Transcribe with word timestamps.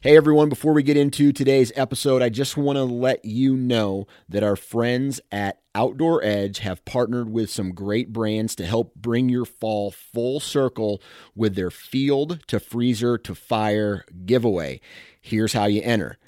Hey 0.00 0.16
everyone, 0.16 0.48
before 0.48 0.72
we 0.72 0.82
get 0.82 0.96
into 0.96 1.32
today's 1.32 1.72
episode, 1.76 2.22
I 2.22 2.28
just 2.28 2.56
want 2.56 2.76
to 2.76 2.84
let 2.84 3.24
you 3.24 3.56
know 3.56 4.06
that 4.28 4.42
our 4.42 4.56
friends 4.56 5.20
at 5.30 5.60
Outdoor 5.74 6.22
Edge 6.24 6.58
have 6.58 6.84
partnered 6.84 7.30
with 7.30 7.50
some 7.50 7.72
great 7.72 8.12
brands 8.12 8.54
to 8.56 8.66
help 8.66 8.94
bring 8.94 9.28
your 9.28 9.44
fall 9.44 9.90
full 9.90 10.40
circle 10.40 11.00
with 11.34 11.54
their 11.54 11.70
field 11.70 12.46
to 12.48 12.58
freezer 12.58 13.16
to 13.18 13.34
fire 13.34 14.04
giveaway. 14.24 14.80
Here's 15.20 15.52
how 15.52 15.66
you 15.66 15.82
enter. 15.82 16.18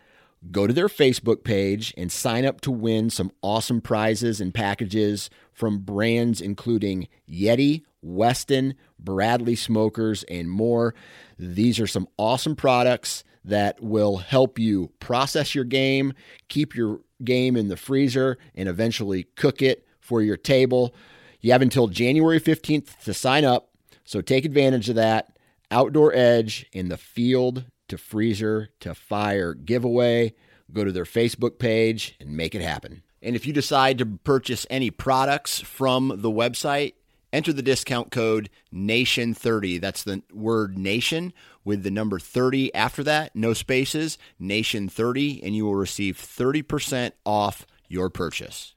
Go 0.50 0.66
to 0.66 0.72
their 0.72 0.88
Facebook 0.88 1.42
page 1.42 1.92
and 1.96 2.12
sign 2.12 2.44
up 2.44 2.60
to 2.62 2.70
win 2.70 3.10
some 3.10 3.32
awesome 3.42 3.80
prizes 3.80 4.40
and 4.40 4.54
packages 4.54 5.30
from 5.52 5.80
brands 5.80 6.40
including 6.40 7.08
Yeti, 7.28 7.82
Weston, 8.02 8.74
Bradley 8.98 9.56
Smokers, 9.56 10.22
and 10.24 10.48
more. 10.48 10.94
These 11.38 11.80
are 11.80 11.88
some 11.88 12.08
awesome 12.16 12.54
products 12.54 13.24
that 13.44 13.82
will 13.82 14.18
help 14.18 14.58
you 14.58 14.92
process 15.00 15.54
your 15.54 15.64
game, 15.64 16.12
keep 16.48 16.74
your 16.74 17.00
game 17.24 17.56
in 17.56 17.68
the 17.68 17.76
freezer, 17.76 18.38
and 18.54 18.68
eventually 18.68 19.24
cook 19.36 19.60
it 19.60 19.86
for 20.00 20.22
your 20.22 20.36
table. 20.36 20.94
You 21.40 21.52
have 21.52 21.62
until 21.62 21.88
January 21.88 22.40
15th 22.40 23.02
to 23.04 23.14
sign 23.14 23.44
up, 23.44 23.70
so 24.04 24.20
take 24.20 24.44
advantage 24.44 24.88
of 24.88 24.96
that. 24.96 25.36
Outdoor 25.70 26.14
Edge 26.14 26.66
in 26.72 26.88
the 26.88 26.96
field 26.96 27.64
to 27.88 27.98
freezer 27.98 28.70
to 28.80 28.94
fire 28.94 29.54
giveaway. 29.54 30.34
Go 30.72 30.84
to 30.84 30.92
their 30.92 31.04
Facebook 31.04 31.58
page 31.58 32.16
and 32.20 32.30
make 32.30 32.54
it 32.54 32.62
happen. 32.62 33.02
And 33.22 33.34
if 33.34 33.46
you 33.46 33.52
decide 33.52 33.98
to 33.98 34.06
purchase 34.06 34.66
any 34.70 34.90
products 34.90 35.60
from 35.60 36.12
the 36.16 36.30
website, 36.30 36.94
enter 37.32 37.52
the 37.52 37.62
discount 37.62 38.10
code 38.10 38.48
NATION30. 38.72 39.80
That's 39.80 40.04
the 40.04 40.22
word 40.32 40.78
nation 40.78 41.32
with 41.64 41.82
the 41.82 41.90
number 41.90 42.18
30 42.18 42.74
after 42.74 43.02
that, 43.04 43.34
no 43.34 43.52
spaces, 43.54 44.18
nation30, 44.40 45.40
and 45.42 45.54
you 45.54 45.64
will 45.64 45.74
receive 45.74 46.16
30% 46.16 47.12
off 47.24 47.66
your 47.88 48.08
purchase. 48.08 48.74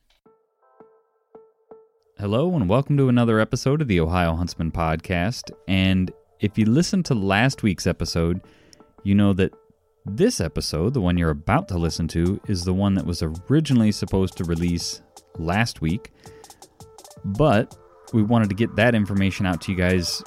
Hello, 2.17 2.53
and 2.53 2.69
welcome 2.69 2.97
to 2.97 3.09
another 3.09 3.39
episode 3.39 3.81
of 3.81 3.87
the 3.87 3.99
Ohio 3.99 4.35
Huntsman 4.35 4.71
Podcast. 4.71 5.51
And 5.67 6.11
if 6.39 6.57
you 6.57 6.65
listened 6.65 7.05
to 7.05 7.15
last 7.15 7.63
week's 7.63 7.87
episode, 7.87 8.41
you 9.03 9.15
know 9.15 9.33
that 9.33 9.53
this 10.05 10.41
episode, 10.41 10.93
the 10.93 11.01
one 11.01 11.17
you're 11.17 11.29
about 11.29 11.67
to 11.69 11.77
listen 11.77 12.07
to, 12.09 12.39
is 12.47 12.63
the 12.63 12.73
one 12.73 12.95
that 12.95 13.05
was 13.05 13.23
originally 13.49 13.91
supposed 13.91 14.37
to 14.37 14.43
release 14.43 15.01
last 15.37 15.81
week. 15.81 16.11
But 17.23 17.77
we 18.13 18.23
wanted 18.23 18.49
to 18.49 18.55
get 18.55 18.75
that 18.75 18.95
information 18.95 19.45
out 19.45 19.61
to 19.61 19.71
you 19.71 19.77
guys 19.77 20.23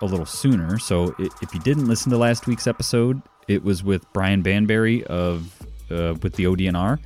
a 0.00 0.06
little 0.06 0.26
sooner. 0.26 0.78
So 0.78 1.14
if 1.18 1.52
you 1.52 1.60
didn't 1.60 1.86
listen 1.86 2.10
to 2.12 2.18
last 2.18 2.46
week's 2.46 2.66
episode, 2.66 3.20
it 3.48 3.64
was 3.64 3.82
with 3.82 4.04
Brian 4.12 4.42
Banberry 4.42 5.04
of 5.04 5.52
uh, 5.90 6.14
with 6.22 6.34
the 6.34 6.44
ODNR, 6.44 6.98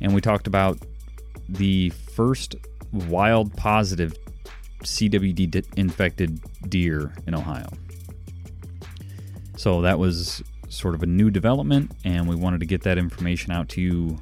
and 0.00 0.14
we 0.14 0.20
talked 0.20 0.46
about 0.46 0.78
the 1.48 1.90
first 1.90 2.56
wild 2.92 3.56
positive 3.56 4.14
CWD 4.82 5.64
infected 5.76 6.40
deer 6.68 7.14
in 7.26 7.34
Ohio. 7.34 7.68
So 9.58 9.82
that 9.82 9.98
was 9.98 10.40
sort 10.68 10.94
of 10.94 11.02
a 11.02 11.06
new 11.06 11.30
development, 11.30 11.90
and 12.04 12.28
we 12.28 12.36
wanted 12.36 12.60
to 12.60 12.66
get 12.66 12.82
that 12.82 12.96
information 12.96 13.50
out 13.50 13.68
to 13.70 13.80
you 13.80 14.16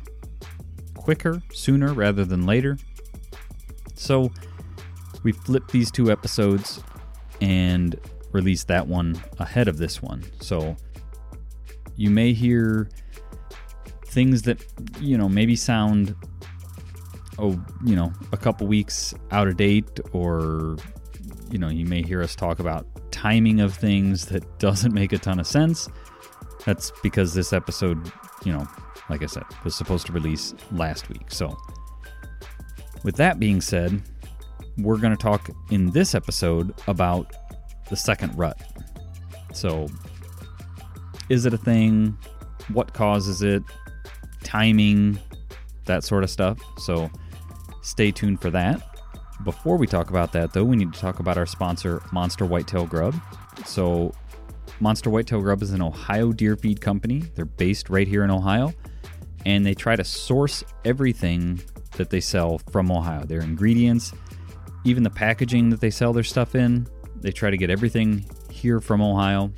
quicker, 0.95 1.43
sooner 1.53 1.93
rather 1.93 2.25
than 2.25 2.47
later. 2.47 2.79
So 3.95 4.33
we 5.25 5.33
flipped 5.33 5.73
these 5.73 5.91
two 5.91 6.11
episodes 6.11 6.83
and 7.43 8.01
released 8.33 8.69
that 8.69 8.89
one 8.89 9.23
ahead 9.39 9.69
of 9.69 9.77
this 9.77 10.01
one. 10.01 10.25
So 10.41 10.75
you 11.97 12.09
may 12.09 12.33
hear 12.33 12.89
things 14.07 14.41
that, 14.43 14.65
you 15.01 15.19
know, 15.19 15.29
maybe 15.29 15.55
sound, 15.55 16.17
oh, 17.39 17.63
you 17.85 17.95
know, 17.95 18.11
a 18.33 18.39
couple 18.39 18.67
weeks 18.67 19.13
out 19.33 19.49
of 19.49 19.59
date, 19.59 20.01
or, 20.15 20.79
you 21.51 21.59
know, 21.59 21.69
you 21.69 21.85
may 21.85 22.01
hear 22.01 22.23
us 22.23 22.35
talk 22.35 22.59
about 22.59 22.87
timing 23.17 23.61
of 23.61 23.75
things 23.75 24.27
that 24.27 24.59
doesn't 24.59 24.93
make 24.93 25.11
a 25.15 25.19
ton 25.19 25.41
of 25.41 25.47
sense. 25.47 25.89
That's 26.67 26.93
because 27.03 27.33
this 27.33 27.55
episode, 27.55 28.13
you 28.45 28.53
know, 28.53 28.69
like 29.09 29.23
I 29.23 29.27
said, 29.27 29.45
was 29.65 29.75
supposed 29.75 30.07
to 30.07 30.13
release 30.13 30.55
last 30.71 31.09
week. 31.09 31.31
So, 31.31 31.57
with 33.05 33.17
that 33.17 33.41
being 33.41 33.63
said, 33.63 34.03
we're 34.77 34.99
going 34.99 35.17
to 35.17 35.23
talk 35.23 35.49
in 35.71 35.91
this 35.93 36.15
episode 36.15 36.75
about 36.89 37.35
the 37.89 37.97
second 37.97 38.37
rut. 38.37 38.61
So, 39.55 39.89
is 41.31 41.47
it 41.47 41.55
a 41.55 41.59
thing? 41.59 42.19
What 42.69 42.93
causes 42.93 43.41
it? 43.41 43.63
Timing, 44.45 45.19
that 45.87 46.05
sort 46.05 46.23
of 46.23 46.29
stuff. 46.29 46.59
So, 46.79 47.11
stay 47.81 48.11
tuned 48.11 48.43
for 48.43 48.51
that. 48.51 48.96
Before 49.45 49.77
we 49.77 49.87
talk 49.87 50.11
about 50.11 50.33
that, 50.33 50.53
though, 50.53 50.65
we 50.65 50.77
need 50.77 50.93
to 50.93 50.99
talk 50.99 51.21
about 51.21 51.37
our 51.37 51.47
sponsor, 51.47 52.03
Monster 52.13 52.47
Whitetail 52.47 52.87
Grub. 52.87 53.15
So, 53.65 54.13
Monster 54.81 55.11
Whitetail 55.11 55.41
Grub 55.41 55.63
is 55.63 55.73
an 55.73 55.83
Ohio 55.83 56.33
deer 56.33 56.57
feed 56.57 56.81
company. 56.81 57.21
They're 57.35 57.45
based 57.45 57.91
right 57.91 58.09
here 58.09 58.25
in 58.25 58.31
Ohio, 58.31 58.73
and 59.45 59.65
they 59.65 59.75
try 59.75 59.97
to 59.97 60.05
source 60.05 60.65
everything 60.85 61.61
that 61.93 62.11
they 62.11 62.21
sell 62.21 62.59
from 62.71 62.91
Ohio. 62.91 63.25
Their 63.25 63.41
ingredients, 63.41 64.13
even 64.85 65.03
the 65.03 65.11
packaging 65.11 65.71
that 65.71 65.81
they 65.81 65.91
sell 65.91 66.13
their 66.13 66.25
stuff 66.25 66.55
in, 66.55 66.87
they 67.21 67.31
try 67.31 67.51
to 67.51 67.57
get 67.57 67.71
everything 67.71 68.25
here 68.51 68.81
from 68.81 69.01
Ohio. 69.01 69.53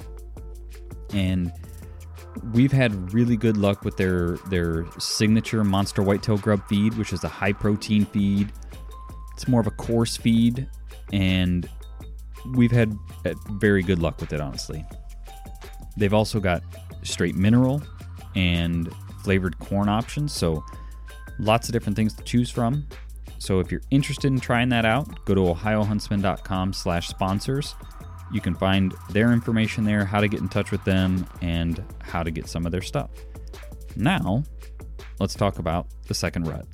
And 1.12 1.52
we've 2.52 2.72
had 2.72 3.12
really 3.12 3.36
good 3.36 3.56
luck 3.56 3.84
with 3.84 3.96
their 3.96 4.36
their 4.48 4.86
signature 4.98 5.64
monster 5.64 6.02
whitetail 6.02 6.38
grub 6.38 6.66
feed, 6.68 6.94
which 6.94 7.12
is 7.12 7.24
a 7.24 7.28
high 7.28 7.52
protein 7.52 8.04
feed. 8.04 8.52
It's 9.38 9.47
more 9.47 9.60
of 9.60 9.69
a 9.69 9.71
coarse 9.71 10.16
feed 10.16 10.66
and 11.12 11.69
we've 12.56 12.72
had 12.72 12.93
uh, 13.25 13.34
very 13.53 13.84
good 13.84 14.00
luck 14.00 14.21
with 14.21 14.32
it 14.32 14.41
honestly. 14.41 14.84
They've 15.97 16.12
also 16.12 16.41
got 16.41 16.65
straight 17.04 17.37
mineral 17.37 17.81
and 18.34 18.93
flavored 19.22 19.56
corn 19.60 19.88
options, 19.88 20.32
so 20.32 20.65
lots 21.38 21.69
of 21.69 21.72
different 21.72 21.94
things 21.94 22.15
to 22.15 22.25
choose 22.25 22.50
from. 22.50 22.88
So 23.38 23.60
if 23.60 23.71
you're 23.71 23.82
interested 23.93 24.26
in 24.26 24.41
trying 24.41 24.71
that 24.71 24.84
out, 24.84 25.25
go 25.25 25.37
to 25.37 25.41
ohiohuntsman.com 25.43 26.72
slash 26.72 27.06
sponsors. 27.06 27.76
You 28.32 28.41
can 28.41 28.56
find 28.56 28.93
their 29.11 29.32
information 29.32 29.84
there, 29.84 30.05
how 30.05 30.20
to 30.20 30.26
get 30.26 30.41
in 30.41 30.49
touch 30.49 30.73
with 30.73 30.82
them, 30.82 31.25
and 31.43 31.84
how 32.02 32.25
to 32.25 32.32
get 32.32 32.49
some 32.49 32.67
of 32.67 32.73
their 32.73 32.82
stuff. 32.82 33.11
Now, 33.94 34.43
let's 35.20 35.34
talk 35.34 35.61
about 35.61 35.87
the 36.08 36.14
second 36.14 36.49
rut. 36.49 36.67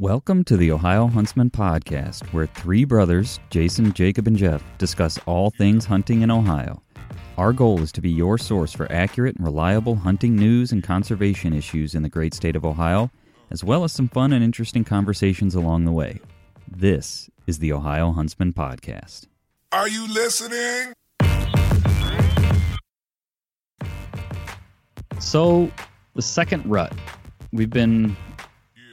Welcome 0.00 0.44
to 0.44 0.56
the 0.56 0.70
Ohio 0.70 1.08
Huntsman 1.08 1.50
Podcast, 1.50 2.24
where 2.32 2.46
three 2.46 2.84
brothers, 2.84 3.40
Jason, 3.50 3.92
Jacob, 3.92 4.28
and 4.28 4.36
Jeff, 4.36 4.62
discuss 4.78 5.18
all 5.26 5.50
things 5.50 5.84
hunting 5.84 6.22
in 6.22 6.30
Ohio. 6.30 6.80
Our 7.36 7.52
goal 7.52 7.80
is 7.80 7.90
to 7.90 8.00
be 8.00 8.08
your 8.08 8.38
source 8.38 8.72
for 8.72 8.86
accurate 8.92 9.34
and 9.34 9.44
reliable 9.44 9.96
hunting 9.96 10.36
news 10.36 10.70
and 10.70 10.84
conservation 10.84 11.52
issues 11.52 11.96
in 11.96 12.04
the 12.04 12.08
great 12.08 12.32
state 12.32 12.54
of 12.54 12.64
Ohio, 12.64 13.10
as 13.50 13.64
well 13.64 13.82
as 13.82 13.90
some 13.90 14.06
fun 14.06 14.32
and 14.32 14.44
interesting 14.44 14.84
conversations 14.84 15.56
along 15.56 15.84
the 15.84 15.90
way. 15.90 16.20
This 16.70 17.28
is 17.48 17.58
the 17.58 17.72
Ohio 17.72 18.12
Huntsman 18.12 18.52
Podcast. 18.52 19.26
Are 19.72 19.88
you 19.88 20.06
listening? 20.06 20.92
So, 25.18 25.72
the 26.14 26.22
second 26.22 26.64
rut. 26.66 26.92
We've 27.50 27.68
been 27.68 28.16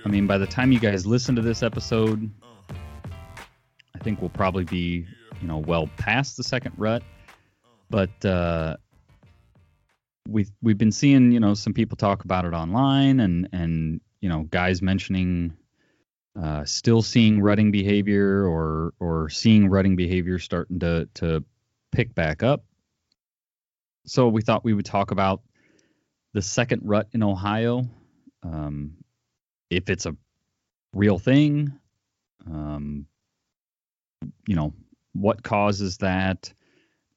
I 0.06 0.07
mean, 0.07 0.28
by 0.28 0.38
the 0.38 0.46
time 0.46 0.72
you 0.72 0.80
guys 0.80 1.07
listen 1.07 1.36
to 1.36 1.42
this 1.42 1.63
episode, 1.63 2.30
I 3.96 4.00
think 4.04 4.22
we'll 4.22 4.30
probably 4.30 4.63
be, 4.63 5.07
you 5.42 5.48
know, 5.48 5.57
well 5.57 5.90
past 5.98 6.38
the 6.38 6.44
second 6.44 6.74
rut. 6.78 7.02
But 7.90 8.24
uh, 8.24 8.78
we've 10.28 10.52
we've 10.62 10.78
been 10.78 10.92
seeing, 10.92 11.31
you 11.31 11.40
know, 11.40 11.56
some 11.56 11.74
people 11.74 11.98
talk 11.98 12.24
about 12.24 12.46
it 12.46 12.54
online, 12.54 13.19
and 13.19 13.50
and 13.52 14.00
you 14.22 14.30
know, 14.30 14.44
guys 14.44 14.84
mentioning 14.84 15.57
uh, 16.40 16.66
still 16.66 17.01
seeing 17.01 17.42
rutting 17.42 17.72
behavior 17.72 18.46
or 18.48 18.94
or 19.00 19.30
seeing 19.30 19.69
rutting 19.69 19.96
behavior 19.96 20.38
starting 20.38 20.80
to 20.80 21.10
to 21.16 21.44
pick 21.92 22.13
back 22.13 22.44
up. 22.44 22.63
So 24.06 24.28
we 24.28 24.44
thought 24.44 24.63
we 24.63 24.74
would 24.74 24.86
talk 24.86 25.10
about 25.10 25.42
the 26.34 26.44
second 26.44 26.84
rut 26.86 27.08
in 27.13 27.24
Ohio, 27.24 27.88
um, 28.44 28.98
if 29.69 29.89
it's 29.89 30.06
a 30.06 30.15
real 30.94 31.19
thing, 31.19 31.73
um, 32.47 33.06
you 34.47 34.56
know, 34.56 34.73
what 35.13 35.44
causes 35.44 35.97
that, 35.97 36.53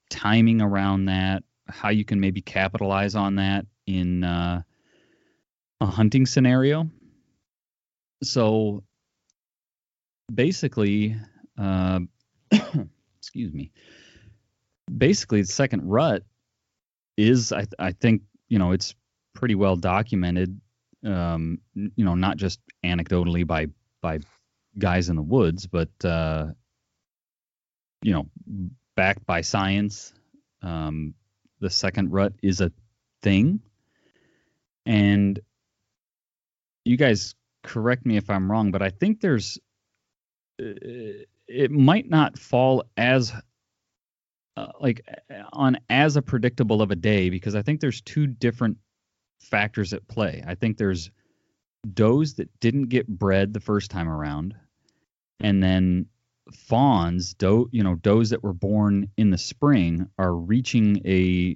timing 0.09 0.61
around 0.61 1.05
that, 1.05 1.43
how 1.67 1.89
you 1.89 2.03
can 2.03 2.19
maybe 2.19 2.41
capitalize 2.41 3.15
on 3.15 3.35
that 3.35 3.65
in 3.85 4.23
uh, 4.23 4.61
a 5.81 5.85
hunting 5.85 6.25
scenario. 6.25 6.89
So 8.23 8.83
basically, 10.33 11.15
uh, 11.57 11.99
excuse 13.19 13.53
me. 13.53 13.71
Basically, 14.95 15.41
the 15.41 15.47
second 15.47 15.87
rut 15.87 16.23
is, 17.17 17.51
I, 17.51 17.65
I 17.77 17.91
think, 17.91 18.23
you 18.47 18.57
know, 18.57 18.71
it's 18.71 18.95
pretty 19.35 19.55
well 19.55 19.75
documented. 19.75 20.59
Um, 21.05 21.59
you 21.75 22.03
know, 22.03 22.15
not 22.15 22.37
just 22.37 22.59
anecdotally 22.83 23.47
by 23.47 23.67
by 24.01 24.19
guys 24.77 25.09
in 25.09 25.15
the 25.15 25.21
woods, 25.21 25.67
but 25.67 25.89
uh, 26.03 26.47
you 28.01 28.13
know, 28.13 28.27
backed 28.95 29.25
by 29.25 29.41
science. 29.41 30.13
Um, 30.61 31.13
the 31.61 31.69
second 31.69 32.11
rut 32.11 32.33
is 32.41 32.61
a 32.61 32.71
thing, 33.21 33.61
and 34.85 35.39
you 36.85 36.97
guys 36.97 37.35
correct 37.63 38.05
me 38.05 38.17
if 38.17 38.29
I'm 38.29 38.51
wrong, 38.51 38.71
but 38.71 38.81
I 38.81 38.89
think 38.89 39.21
there's 39.21 39.57
uh, 40.61 40.73
it 41.47 41.71
might 41.71 42.09
not 42.09 42.37
fall 42.37 42.83
as 42.97 43.33
uh, 44.57 44.67
like 44.79 45.01
on 45.53 45.77
as 45.89 46.15
a 46.15 46.21
predictable 46.21 46.81
of 46.81 46.91
a 46.91 46.95
day 46.95 47.29
because 47.29 47.55
I 47.55 47.61
think 47.61 47.79
there's 47.79 48.01
two 48.01 48.27
different 48.27 48.77
factors 49.39 49.93
at 49.93 50.07
play. 50.07 50.43
I 50.45 50.55
think 50.55 50.77
there's 50.77 51.11
does 51.93 52.35
that 52.35 52.49
didn't 52.59 52.89
get 52.89 53.07
bred 53.07 53.53
the 53.53 53.59
first 53.59 53.89
time 53.91 54.09
around, 54.09 54.55
and 55.39 55.63
then 55.63 56.07
fawns, 56.53 57.33
doe, 57.35 57.69
you 57.71 57.83
know, 57.83 57.95
does 57.95 58.31
that 58.31 58.43
were 58.43 58.53
born 58.53 59.09
in 59.17 59.29
the 59.29 59.37
spring 59.37 60.09
are 60.17 60.33
reaching 60.33 61.01
a 61.05 61.55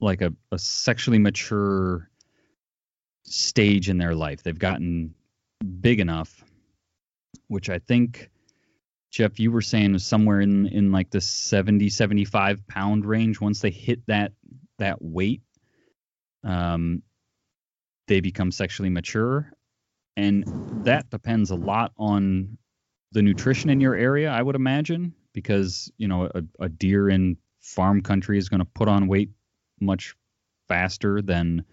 like 0.00 0.22
a, 0.22 0.32
a 0.50 0.58
sexually 0.58 1.18
mature 1.18 2.08
stage 3.24 3.88
in 3.88 3.98
their 3.98 4.14
life. 4.14 4.42
They've 4.42 4.58
gotten 4.58 5.14
big 5.80 6.00
enough, 6.00 6.42
which 7.48 7.68
I 7.68 7.78
think 7.78 8.30
Jeff, 9.10 9.38
you 9.38 9.50
were 9.50 9.60
saying 9.60 9.94
is 9.94 10.06
somewhere 10.06 10.40
in 10.40 10.66
in 10.66 10.92
like 10.92 11.10
the 11.10 11.20
70, 11.20 11.90
75 11.90 12.66
pound 12.66 13.04
range. 13.04 13.40
Once 13.40 13.60
they 13.60 13.70
hit 13.70 14.06
that 14.06 14.32
that 14.78 15.02
weight, 15.02 15.42
um, 16.44 17.02
they 18.08 18.20
become 18.20 18.50
sexually 18.50 18.90
mature, 18.90 19.52
and 20.16 20.44
that 20.84 21.10
depends 21.10 21.50
a 21.50 21.56
lot 21.56 21.92
on 21.96 22.58
the 23.12 23.22
nutrition 23.22 23.70
in 23.70 23.80
your 23.80 23.94
area. 23.94 24.30
I 24.30 24.42
would 24.42 24.56
imagine 24.56 25.14
because 25.32 25.90
you 25.96 26.08
know 26.08 26.30
a, 26.34 26.42
a 26.60 26.68
deer 26.68 27.08
in 27.08 27.36
farm 27.60 28.02
country 28.02 28.38
is 28.38 28.48
going 28.48 28.60
to 28.60 28.68
put 28.74 28.88
on 28.88 29.06
weight 29.06 29.30
much 29.80 30.14
faster 30.68 31.22
than 31.22 31.64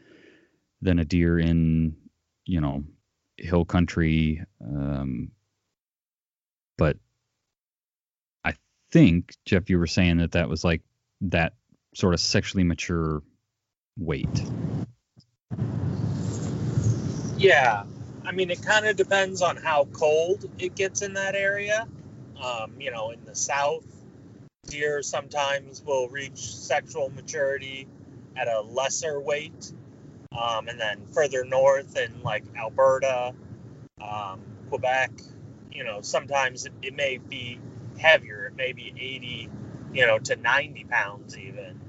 than 0.82 1.00
a 1.00 1.06
deer 1.06 1.40
in 1.40 1.96
you 2.46 2.62
know 2.62 2.84
hill 3.38 3.66
country. 3.66 4.44
Um, 4.62 5.32
but 6.78 6.98
I 8.44 8.54
think 8.92 9.36
Jeff, 9.46 9.70
you 9.70 9.80
were 9.80 9.88
saying 9.88 10.18
that 10.18 10.34
that 10.34 10.50
was 10.50 10.64
like 10.64 10.82
that 11.22 11.54
sort 11.96 12.14
of 12.14 12.20
sexually 12.20 12.64
mature 12.64 13.24
weight. 13.98 14.44
Yeah, 17.38 17.84
I 18.26 18.32
mean, 18.32 18.50
it 18.50 18.64
kind 18.64 18.86
of 18.86 18.96
depends 18.96 19.42
on 19.42 19.58
how 19.58 19.86
cold 19.94 20.50
it 20.60 20.76
gets 20.76 21.02
in 21.02 21.14
that 21.14 21.36
area. 21.36 21.88
Um, 22.44 22.74
you 22.80 22.92
know, 22.92 23.12
in 23.12 23.24
the 23.26 23.36
south, 23.36 23.86
deer 24.68 25.02
sometimes 25.02 25.84
will 25.84 26.10
reach 26.10 26.38
sexual 26.38 27.10
maturity 27.10 27.88
at 28.36 28.48
a 28.48 28.62
lesser 28.62 29.20
weight. 29.20 29.72
Um, 30.38 30.68
and 30.68 30.80
then 30.80 31.08
further 31.14 31.46
north 31.46 31.98
in 31.98 32.22
like 32.22 32.44
Alberta, 32.56 33.34
um, 34.02 34.42
Quebec, 34.70 35.12
you 35.72 35.84
know, 35.84 36.02
sometimes 36.02 36.66
it, 36.66 36.74
it, 36.82 36.96
may 36.96 37.18
be 37.18 37.60
heavier. 37.98 38.48
It 38.48 38.56
may 38.56 38.74
be 38.74 38.94
80, 39.00 39.50
you 39.94 40.06
know, 40.06 40.20
to 40.20 40.36
90 40.36 40.84
pounds 40.84 41.38
even. 41.38 41.80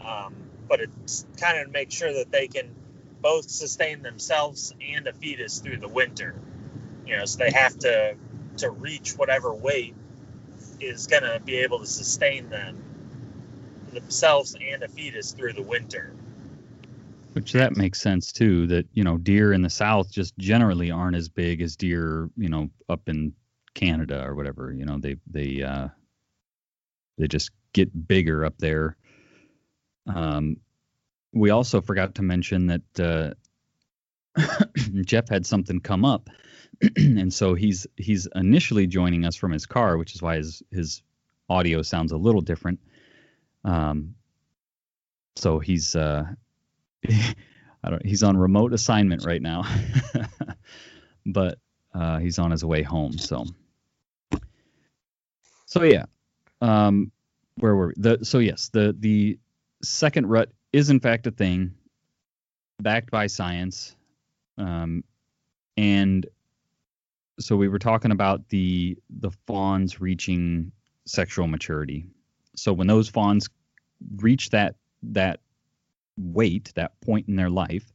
Um, 0.00 0.34
but 0.68 0.80
it's 0.80 1.26
kind 1.38 1.58
of 1.58 1.66
to 1.66 1.72
make 1.72 1.90
sure 1.90 2.12
that 2.12 2.30
they 2.30 2.48
can 2.48 2.74
both 3.20 3.48
sustain 3.48 4.02
themselves 4.02 4.74
and 4.80 5.06
a 5.06 5.12
fetus 5.12 5.60
through 5.60 5.78
the 5.78 5.88
winter. 5.88 6.34
You 7.06 7.16
know, 7.16 7.24
so 7.24 7.38
they 7.38 7.50
have 7.50 7.78
to 7.80 8.16
to 8.58 8.70
reach 8.70 9.12
whatever 9.12 9.54
weight 9.54 9.94
is 10.80 11.06
going 11.06 11.22
to 11.22 11.40
be 11.40 11.56
able 11.58 11.78
to 11.78 11.86
sustain 11.86 12.50
them 12.50 12.82
themselves 13.92 14.56
and 14.60 14.82
a 14.82 14.88
fetus 14.88 15.32
through 15.32 15.52
the 15.52 15.62
winter. 15.62 16.12
Which 17.32 17.52
that 17.52 17.76
makes 17.76 18.00
sense 18.00 18.32
too. 18.32 18.66
That 18.66 18.86
you 18.92 19.04
know, 19.04 19.16
deer 19.16 19.52
in 19.52 19.62
the 19.62 19.70
south 19.70 20.10
just 20.10 20.36
generally 20.36 20.90
aren't 20.90 21.16
as 21.16 21.28
big 21.28 21.62
as 21.62 21.76
deer, 21.76 22.28
you 22.36 22.48
know, 22.48 22.68
up 22.88 23.08
in 23.08 23.32
Canada 23.74 24.22
or 24.24 24.34
whatever. 24.34 24.72
You 24.72 24.84
know, 24.84 24.98
they 24.98 25.16
they 25.30 25.62
uh, 25.62 25.88
they 27.16 27.28
just 27.28 27.50
get 27.72 28.06
bigger 28.06 28.44
up 28.44 28.58
there. 28.58 28.96
Um, 30.06 30.56
we 31.32 31.50
also 31.50 31.80
forgot 31.80 32.16
to 32.16 32.22
mention 32.22 32.66
that 32.66 33.00
uh, 33.00 33.34
Jeff 35.04 35.28
had 35.28 35.46
something 35.46 35.80
come 35.80 36.04
up, 36.04 36.28
and 36.96 37.32
so 37.32 37.54
he's 37.54 37.86
he's 37.96 38.28
initially 38.34 38.86
joining 38.86 39.24
us 39.24 39.36
from 39.36 39.52
his 39.52 39.66
car, 39.66 39.96
which 39.96 40.14
is 40.14 40.22
why 40.22 40.36
his 40.36 40.62
his 40.70 41.02
audio 41.48 41.82
sounds 41.82 42.12
a 42.12 42.16
little 42.16 42.40
different. 42.40 42.80
Um, 43.64 44.14
so 45.36 45.58
he's 45.58 45.94
uh, 45.96 46.24
I 47.08 47.90
don't 47.90 48.04
he's 48.04 48.22
on 48.22 48.36
remote 48.36 48.72
assignment 48.72 49.24
right 49.24 49.42
now, 49.42 49.64
but 51.26 51.58
uh, 51.94 52.18
he's 52.18 52.38
on 52.38 52.50
his 52.50 52.64
way 52.64 52.82
home. 52.82 53.18
So 53.18 53.46
so 55.66 55.82
yeah, 55.82 56.04
um, 56.60 57.12
where 57.56 57.74
were 57.74 57.88
we? 57.88 57.94
The 57.96 58.24
so 58.24 58.38
yes 58.38 58.70
the 58.72 58.94
the 58.98 59.38
second 59.82 60.26
rut 60.26 60.50
is 60.72 60.90
in 60.90 61.00
fact 61.00 61.26
a 61.26 61.30
thing, 61.30 61.74
backed 62.80 63.10
by 63.10 63.26
science, 63.26 63.94
um, 64.58 65.04
and 65.76 66.26
so 67.40 67.56
we 67.56 67.68
were 67.68 67.78
talking 67.78 68.10
about 68.10 68.48
the 68.48 68.96
the 69.10 69.30
fawns 69.46 70.00
reaching 70.00 70.72
sexual 71.06 71.46
maturity. 71.46 72.06
So 72.56 72.72
when 72.72 72.86
those 72.86 73.08
fawns 73.08 73.48
reach 74.16 74.50
that 74.50 74.76
that 75.02 75.40
weight, 76.16 76.72
that 76.74 77.00
point 77.00 77.28
in 77.28 77.36
their 77.36 77.50
life, 77.50 77.92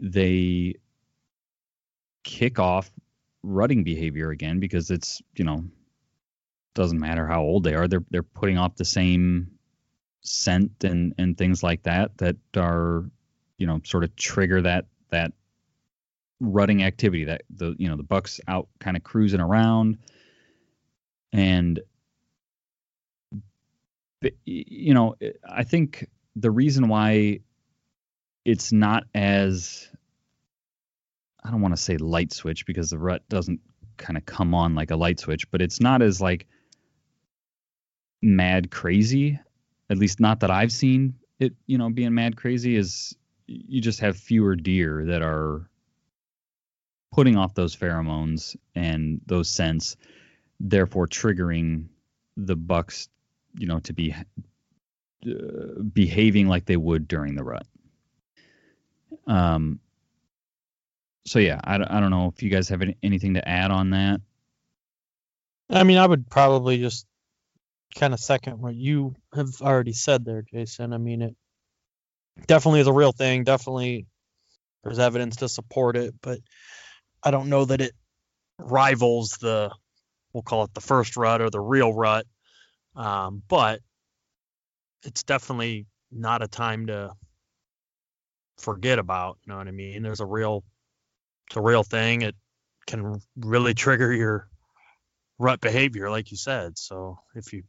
they 0.00 0.74
kick 2.22 2.58
off 2.58 2.90
rutting 3.42 3.84
behavior 3.84 4.30
again 4.30 4.58
because 4.58 4.90
it's 4.90 5.20
you 5.36 5.44
know 5.44 5.64
doesn't 6.74 6.98
matter 6.98 7.26
how 7.26 7.42
old 7.42 7.62
they 7.62 7.74
are 7.74 7.86
they're 7.86 8.04
they're 8.10 8.22
putting 8.22 8.56
off 8.56 8.74
the 8.76 8.84
same 8.84 9.50
scent 10.24 10.84
and 10.84 11.14
and 11.18 11.36
things 11.38 11.62
like 11.62 11.82
that 11.84 12.16
that 12.18 12.36
are 12.56 13.04
you 13.58 13.66
know 13.66 13.80
sort 13.84 14.04
of 14.04 14.14
trigger 14.16 14.62
that 14.62 14.86
that 15.10 15.32
rutting 16.40 16.82
activity 16.82 17.24
that 17.24 17.42
the 17.50 17.74
you 17.78 17.88
know 17.88 17.96
the 17.96 18.02
bucks 18.02 18.40
out 18.48 18.68
kind 18.80 18.96
of 18.96 19.02
cruising 19.02 19.40
around. 19.40 19.98
And 21.32 21.80
you 24.44 24.94
know 24.94 25.14
i 25.48 25.64
think 25.64 26.08
the 26.36 26.50
reason 26.50 26.88
why 26.88 27.40
it's 28.44 28.72
not 28.72 29.04
as 29.14 29.88
i 31.44 31.50
don't 31.50 31.60
want 31.60 31.74
to 31.76 31.82
say 31.82 31.96
light 31.96 32.32
switch 32.32 32.66
because 32.66 32.90
the 32.90 32.98
rut 32.98 33.22
doesn't 33.28 33.60
kind 33.96 34.16
of 34.16 34.24
come 34.24 34.54
on 34.54 34.74
like 34.74 34.90
a 34.90 34.96
light 34.96 35.20
switch 35.20 35.50
but 35.50 35.60
it's 35.60 35.80
not 35.80 36.02
as 36.02 36.20
like 36.20 36.46
mad 38.22 38.70
crazy 38.70 39.38
at 39.90 39.98
least 39.98 40.20
not 40.20 40.40
that 40.40 40.50
I've 40.50 40.72
seen 40.72 41.14
it, 41.38 41.54
you 41.66 41.78
know, 41.78 41.90
being 41.90 42.14
mad 42.14 42.36
crazy 42.36 42.76
is 42.76 43.16
you 43.46 43.80
just 43.80 44.00
have 44.00 44.16
fewer 44.16 44.56
deer 44.56 45.04
that 45.06 45.22
are 45.22 45.68
putting 47.12 47.36
off 47.36 47.54
those 47.54 47.76
pheromones 47.76 48.56
and 48.74 49.20
those 49.26 49.48
scents, 49.48 49.96
therefore 50.60 51.06
triggering 51.06 51.86
the 52.36 52.56
bucks, 52.56 53.08
you 53.56 53.66
know, 53.66 53.80
to 53.80 53.92
be 53.92 54.14
uh, 55.26 55.82
behaving 55.92 56.48
like 56.48 56.64
they 56.64 56.76
would 56.76 57.06
during 57.08 57.34
the 57.34 57.44
rut. 57.44 57.66
Um. 59.26 59.80
So 61.26 61.38
yeah, 61.38 61.58
I, 61.64 61.76
I 61.76 62.00
don't 62.00 62.10
know 62.10 62.30
if 62.34 62.42
you 62.42 62.50
guys 62.50 62.68
have 62.68 62.82
any, 62.82 62.98
anything 63.02 63.34
to 63.34 63.48
add 63.48 63.70
on 63.70 63.90
that. 63.90 64.20
I 65.70 65.82
mean, 65.82 65.96
I 65.96 66.06
would 66.06 66.28
probably 66.28 66.76
just 66.76 67.06
kind 67.98 68.12
of 68.12 68.20
second 68.20 68.60
what 68.60 68.74
you 68.74 69.14
have 69.34 69.60
already 69.60 69.92
said 69.92 70.24
there, 70.24 70.42
Jason. 70.42 70.92
I 70.92 70.98
mean, 70.98 71.22
it 71.22 71.36
definitely 72.46 72.80
is 72.80 72.86
a 72.86 72.92
real 72.92 73.12
thing. 73.12 73.44
Definitely, 73.44 74.06
there's 74.82 74.98
evidence 74.98 75.36
to 75.36 75.48
support 75.48 75.96
it, 75.96 76.14
but 76.20 76.40
I 77.22 77.30
don't 77.30 77.48
know 77.48 77.64
that 77.64 77.80
it 77.80 77.92
rivals 78.58 79.38
the, 79.40 79.70
we'll 80.32 80.42
call 80.42 80.64
it 80.64 80.74
the 80.74 80.80
first 80.80 81.16
rut 81.16 81.40
or 81.40 81.50
the 81.50 81.60
real 81.60 81.92
rut. 81.92 82.26
Um, 82.96 83.42
but 83.48 83.80
it's 85.02 85.22
definitely 85.22 85.86
not 86.12 86.42
a 86.42 86.48
time 86.48 86.86
to 86.86 87.12
forget 88.58 88.98
about. 88.98 89.38
You 89.44 89.52
know 89.52 89.58
what 89.58 89.68
I 89.68 89.72
mean? 89.72 90.02
There's 90.02 90.20
a 90.20 90.26
real, 90.26 90.64
it's 91.48 91.56
a 91.56 91.62
real 91.62 91.82
thing. 91.82 92.22
It 92.22 92.36
can 92.86 93.20
really 93.36 93.74
trigger 93.74 94.12
your 94.12 94.48
rut 95.38 95.60
behavior, 95.60 96.10
like 96.10 96.30
you 96.30 96.36
said. 96.36 96.78
So 96.78 97.18
if 97.34 97.52
you, 97.52 97.62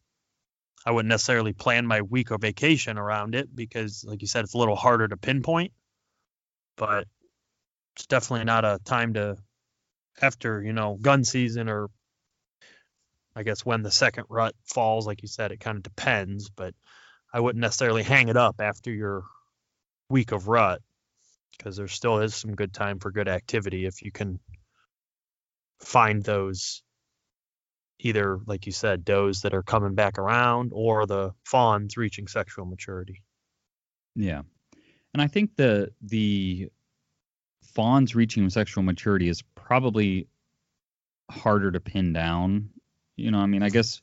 I 0.85 0.91
wouldn't 0.91 1.09
necessarily 1.09 1.53
plan 1.53 1.87
my 1.87 2.01
week 2.01 2.31
or 2.31 2.37
vacation 2.37 2.97
around 2.97 3.33
it 3.33 3.53
because, 3.53 4.05
like 4.07 4.21
you 4.21 4.27
said, 4.27 4.43
it's 4.43 4.53
a 4.53 4.57
little 4.57 4.75
harder 4.75 5.07
to 5.07 5.17
pinpoint. 5.17 5.73
But 6.77 7.07
it's 7.95 8.05
definitely 8.05 8.45
not 8.45 8.65
a 8.65 8.79
time 8.85 9.13
to, 9.13 9.37
after 10.21 10.61
you 10.61 10.73
know 10.73 10.97
gun 11.01 11.23
season 11.23 11.69
or, 11.69 11.89
I 13.35 13.43
guess 13.43 13.65
when 13.65 13.81
the 13.81 13.91
second 13.91 14.25
rut 14.29 14.53
falls, 14.63 15.07
like 15.07 15.21
you 15.21 15.27
said, 15.27 15.51
it 15.51 15.59
kind 15.59 15.77
of 15.77 15.83
depends. 15.83 16.49
But 16.49 16.75
I 17.33 17.39
wouldn't 17.39 17.61
necessarily 17.61 18.03
hang 18.03 18.29
it 18.29 18.37
up 18.37 18.57
after 18.59 18.91
your 18.91 19.23
week 20.09 20.31
of 20.31 20.47
rut 20.47 20.81
because 21.57 21.77
there 21.77 21.87
still 21.87 22.19
is 22.19 22.35
some 22.35 22.55
good 22.55 22.73
time 22.73 22.99
for 22.99 23.11
good 23.11 23.27
activity 23.27 23.85
if 23.85 24.01
you 24.03 24.11
can 24.11 24.39
find 25.79 26.23
those 26.23 26.83
either 27.99 28.39
like 28.45 28.65
you 28.65 28.71
said 28.71 29.05
does 29.05 29.41
that 29.41 29.53
are 29.53 29.63
coming 29.63 29.95
back 29.95 30.17
around 30.17 30.71
or 30.73 31.05
the 31.05 31.33
fawns 31.43 31.97
reaching 31.97 32.27
sexual 32.27 32.65
maturity 32.65 33.23
Yeah, 34.15 34.41
and 35.13 35.21
I 35.21 35.27
think 35.27 35.55
the 35.55 35.91
the 36.01 36.69
fawns 37.73 38.15
reaching 38.15 38.49
sexual 38.49 38.83
maturity 38.83 39.27
is 39.27 39.41
probably 39.41 40.27
harder 41.29 41.71
to 41.71 41.79
pin 41.79 42.13
down. 42.13 42.69
You 43.17 43.31
know, 43.31 43.39
I 43.39 43.45
mean, 43.45 43.63
I 43.63 43.69
guess 43.69 44.01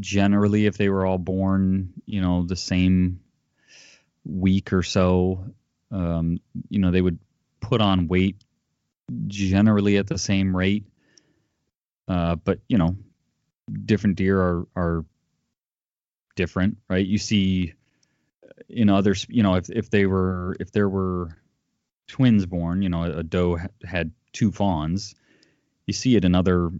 generally 0.00 0.66
if 0.66 0.76
they 0.76 0.88
were 0.88 1.06
all 1.06 1.18
born, 1.18 1.92
you 2.06 2.20
know, 2.20 2.44
the 2.44 2.56
same 2.56 3.20
week 4.24 4.72
or 4.72 4.82
so, 4.82 5.44
um, 5.90 6.40
you 6.68 6.78
know, 6.78 6.90
they 6.90 7.02
would 7.02 7.18
put 7.60 7.80
on 7.80 8.08
weight 8.08 8.36
generally 9.26 9.96
at 9.96 10.06
the 10.06 10.18
same 10.18 10.56
rate. 10.56 10.84
Uh, 12.08 12.36
but 12.36 12.60
you 12.68 12.78
know, 12.78 12.96
different 13.84 14.16
deer 14.16 14.40
are 14.40 14.66
are 14.76 15.04
different, 16.36 16.78
right? 16.88 17.06
You 17.06 17.18
see 17.18 17.74
in 18.68 18.90
others, 18.90 19.26
you 19.28 19.42
know, 19.42 19.54
if 19.54 19.70
if 19.70 19.90
they 19.90 20.06
were 20.06 20.56
if 20.60 20.72
there 20.72 20.88
were 20.88 21.36
twins 22.08 22.46
born, 22.46 22.82
you 22.82 22.88
know, 22.88 23.04
a 23.04 23.22
doe 23.22 23.56
ha- 23.56 23.68
had 23.84 24.12
two 24.32 24.50
fawns. 24.50 25.14
You 25.86 25.92
see 25.92 26.16
it 26.16 26.24
in 26.24 26.34
other 26.34 26.70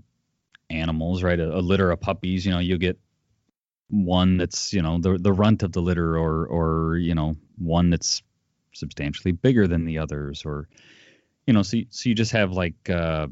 animals, 0.70 1.22
right? 1.22 1.38
A, 1.38 1.58
a 1.58 1.60
litter 1.60 1.90
of 1.90 2.00
puppies, 2.00 2.46
you 2.46 2.52
know, 2.52 2.58
you 2.58 2.78
get 2.78 2.98
one 3.88 4.38
that's 4.38 4.72
you 4.72 4.82
know 4.82 4.98
the 4.98 5.18
the 5.18 5.32
runt 5.32 5.62
of 5.62 5.72
the 5.72 5.82
litter, 5.82 6.16
or 6.16 6.46
or 6.46 6.96
you 6.96 7.14
know 7.14 7.36
one 7.58 7.90
that's 7.90 8.22
substantially 8.72 9.32
bigger 9.32 9.68
than 9.68 9.84
the 9.84 9.98
others, 9.98 10.44
or 10.44 10.68
you 11.46 11.52
know, 11.52 11.62
so 11.62 11.78
so 11.90 12.08
you 12.08 12.14
just 12.14 12.32
have 12.32 12.52
like 12.52 12.88
uh, 12.90 13.26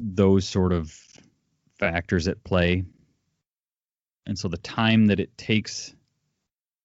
those 0.00 0.48
sort 0.48 0.72
of 0.72 0.96
factors 1.82 2.28
at 2.28 2.44
play, 2.44 2.84
and 4.26 4.38
so 4.38 4.46
the 4.46 4.56
time 4.58 5.06
that 5.06 5.18
it 5.18 5.36
takes 5.36 5.92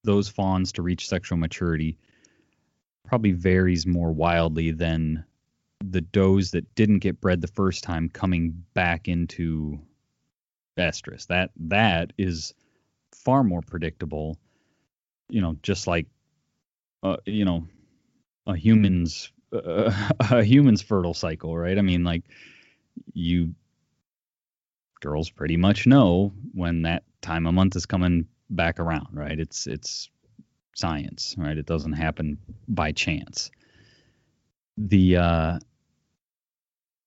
those 0.03 0.27
fawns 0.27 0.71
to 0.71 0.81
reach 0.81 1.07
sexual 1.07 1.37
maturity 1.37 1.99
probably 3.05 3.31
varies 3.31 3.85
more 3.85 4.11
wildly 4.11 4.71
than 4.71 5.23
the 5.85 6.01
does 6.01 6.49
that 6.49 6.73
didn't 6.73 6.97
get 6.97 7.21
bred 7.21 7.41
the 7.41 7.47
first 7.47 7.83
time 7.83 8.09
coming 8.09 8.63
back 8.73 9.07
into 9.07 9.79
estrus. 10.79 11.27
That 11.27 11.51
that 11.57 12.11
is 12.17 12.55
far 13.13 13.43
more 13.43 13.61
predictable. 13.61 14.39
You 15.29 15.41
know, 15.41 15.57
just 15.61 15.85
like 15.85 16.07
uh, 17.03 17.17
you 17.27 17.45
know 17.45 17.67
a 18.47 18.55
human's 18.55 19.31
uh, 19.53 19.93
a 20.31 20.43
human's 20.43 20.81
fertile 20.81 21.13
cycle, 21.13 21.55
right? 21.55 21.77
I 21.77 21.83
mean, 21.83 22.03
like 22.03 22.23
you 23.13 23.53
girls 24.99 25.29
pretty 25.29 25.57
much 25.57 25.87
know 25.87 26.33
when 26.53 26.83
that 26.83 27.03
time 27.21 27.47
of 27.47 27.53
month 27.53 27.75
is 27.75 27.85
coming 27.85 28.27
back 28.49 28.79
around, 28.79 29.07
right? 29.11 29.39
It's 29.39 29.67
it's 29.67 30.09
science, 30.75 31.35
right? 31.37 31.57
It 31.57 31.65
doesn't 31.65 31.93
happen 31.93 32.37
by 32.67 32.91
chance. 32.91 33.51
The 34.77 35.17
uh, 35.17 35.59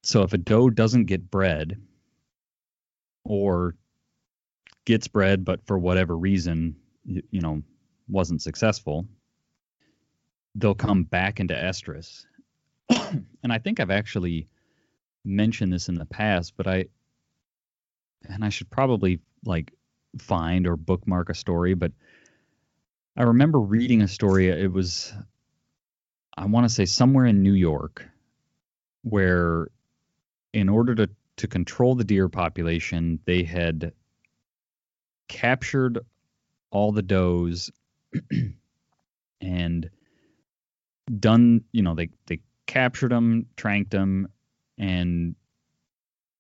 so 0.03 0.23
if 0.23 0.33
a 0.33 0.39
doe 0.39 0.71
doesn't 0.71 1.05
get 1.05 1.31
bred 1.31 1.81
or 3.25 3.77
gets 4.85 5.09
bred 5.09 5.45
but 5.45 5.65
for 5.67 5.79
whatever 5.79 6.17
reason 6.17 6.75
you, 7.05 7.23
you 7.31 7.41
know 7.41 7.63
wasn't 8.09 8.43
successful 8.43 9.07
they'll 10.57 10.75
come 10.75 11.05
back 11.05 11.39
into 11.39 11.55
estrus 11.55 12.25
and 12.89 13.53
i 13.53 13.59
think 13.59 13.79
i've 13.79 13.91
actually 13.91 14.49
mentioned 15.25 15.73
this 15.73 15.89
in 15.89 15.95
the 15.95 16.07
past 16.07 16.55
but 16.57 16.67
i 16.67 16.85
and 18.29 18.45
i 18.45 18.49
should 18.49 18.71
probably 18.71 19.21
like 19.45 19.73
find 20.19 20.67
or 20.67 20.77
bookmark 20.77 21.31
a 21.31 21.35
story 21.35 21.75
but 21.75 21.93
i 23.17 23.23
remember 23.23 23.61
reading 23.61 24.03
a 24.03 24.09
story 24.09 24.49
it 24.49 24.73
was 24.73 25.13
i 26.37 26.45
want 26.45 26.65
to 26.65 26.75
say 26.75 26.85
somewhere 26.85 27.27
in 27.27 27.43
new 27.43 27.55
york 27.55 28.05
where 29.03 29.69
in 30.53 30.69
order 30.69 30.95
to 30.95 31.09
to 31.41 31.49
control 31.49 31.95
the 31.95 32.05
deer 32.05 32.29
population, 32.29 33.19
they 33.25 33.43
had 33.43 33.93
captured 35.27 36.01
all 36.71 36.93
the 36.93 37.01
does 37.01 37.71
and 39.41 39.91
done, 41.19 41.65
you 41.73 41.81
know, 41.81 41.95
they 41.95 42.11
they 42.27 42.41
captured 42.67 43.11
them, 43.11 43.47
tranked 43.57 43.91
them, 43.91 44.29
and 44.77 45.35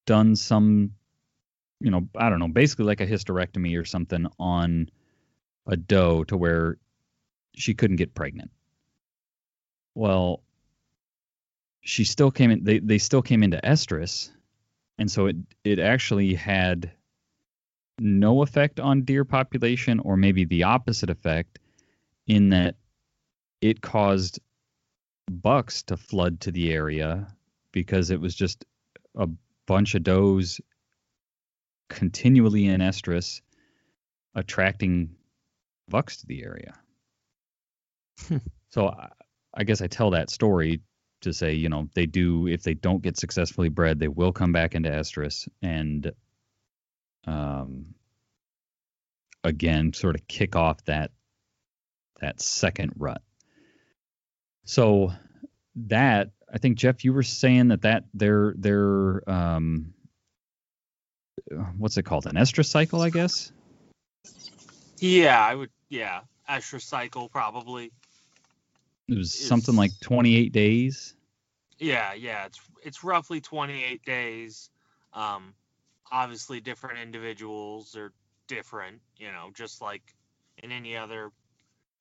done 0.05 0.37
some, 0.37 0.93
you 1.81 1.91
know, 1.91 2.09
I 2.17 2.29
don't 2.29 2.39
know, 2.39 2.49
basically 2.49 2.85
like 2.85 3.01
a 3.01 3.07
hysterectomy 3.07 3.79
or 3.81 3.85
something 3.85 4.27
on 4.39 4.91
a 5.67 5.77
doe 5.77 6.25
to 6.25 6.37
where 6.37 6.79
she 7.55 7.75
couldn't 7.75 7.97
get 7.97 8.15
pregnant. 8.15 8.51
Well, 9.95 10.43
she 11.83 12.05
still 12.05 12.31
came 12.31 12.51
in. 12.51 12.65
They 12.65 12.79
they 12.79 12.99
still 12.99 13.23
came 13.23 13.43
into 13.43 13.59
estrus 13.65 14.31
and 15.01 15.11
so 15.11 15.27
it 15.27 15.37
it 15.65 15.79
actually 15.81 16.35
had 16.35 16.93
no 17.99 18.43
effect 18.43 18.79
on 18.79 19.03
deer 19.03 19.25
population 19.25 19.99
or 20.01 20.17
maybe 20.17 20.45
the 20.45 20.63
opposite 20.63 21.11
effect 21.11 21.59
in 22.27 22.51
that 22.51 22.77
it 23.61 23.81
caused 23.81 24.39
bucks 25.31 25.83
to 25.83 25.97
flood 25.97 26.41
to 26.41 26.53
the 26.53 26.73
area 26.73 27.27
because 27.73 28.11
it 28.11 28.21
was 28.21 28.35
just 28.35 28.65
a 29.17 29.27
bunch 29.67 29.95
of 29.95 30.03
does 30.03 30.61
continually 31.91 32.67
in 32.67 32.81
estrus 32.81 33.43
attracting 34.35 35.11
bucks 35.89 36.17
to 36.19 36.27
the 36.27 36.43
area 36.43 36.75
so 38.71 38.89
I, 38.89 39.09
I 39.53 39.65
guess 39.65 39.83
i 39.83 39.87
tell 39.87 40.11
that 40.11 40.31
story 40.31 40.81
to 41.23 41.33
say, 41.33 41.55
you 41.55 41.69
know, 41.69 41.89
they 41.95 42.07
do 42.07 42.47
if 42.47 42.63
they 42.63 42.75
don't 42.75 43.03
get 43.03 43.19
successfully 43.19 43.69
bred, 43.69 43.99
they 43.99 44.09
will 44.09 44.33
come 44.33 44.53
back 44.53 44.75
into 44.75 44.91
estrus 44.91 45.49
and 45.63 46.13
um 47.27 47.95
again 49.45 49.93
sort 49.93 50.15
of 50.15 50.27
kick 50.27 50.57
off 50.57 50.83
that 50.87 51.11
that 52.21 52.41
second 52.41 52.93
rut. 52.97 53.23
So 54.65 55.13
that 55.77 56.31
I 56.53 56.59
think 56.59 56.79
Jeff, 56.79 57.05
you 57.05 57.13
were 57.13 57.23
saying 57.23 57.69
that 57.69 57.83
that 57.83 58.05
their 58.15 58.55
their 58.57 59.29
um 59.31 59.95
what's 61.79 61.97
it 61.97 62.05
called 62.05 62.27
an 62.27 62.37
estrus 62.37 62.67
cycle, 62.67 63.01
I 63.03 63.11
guess. 63.11 63.53
Yeah, 64.99 65.43
I 65.43 65.55
would. 65.55 65.71
Yeah, 65.89 66.21
estrus 66.49 66.83
cycle 66.83 67.29
probably. 67.29 67.93
It 69.09 69.17
was 69.19 69.33
something 69.33 69.75
like 69.75 69.91
28 70.01 70.53
days. 70.53 71.15
Yeah, 71.79 72.13
yeah, 72.13 72.47
it's 72.47 72.61
it's 72.85 73.03
roughly 73.03 73.41
28 73.41 74.05
days. 74.05 74.71
Um, 75.13 75.55
obviously, 76.13 76.61
different 76.61 76.99
individuals 77.01 77.97
are 77.97 78.13
different, 78.47 79.01
you 79.17 79.33
know, 79.33 79.51
just 79.55 79.81
like 79.81 80.03
in 80.63 80.71
any 80.71 80.97
other 80.97 81.33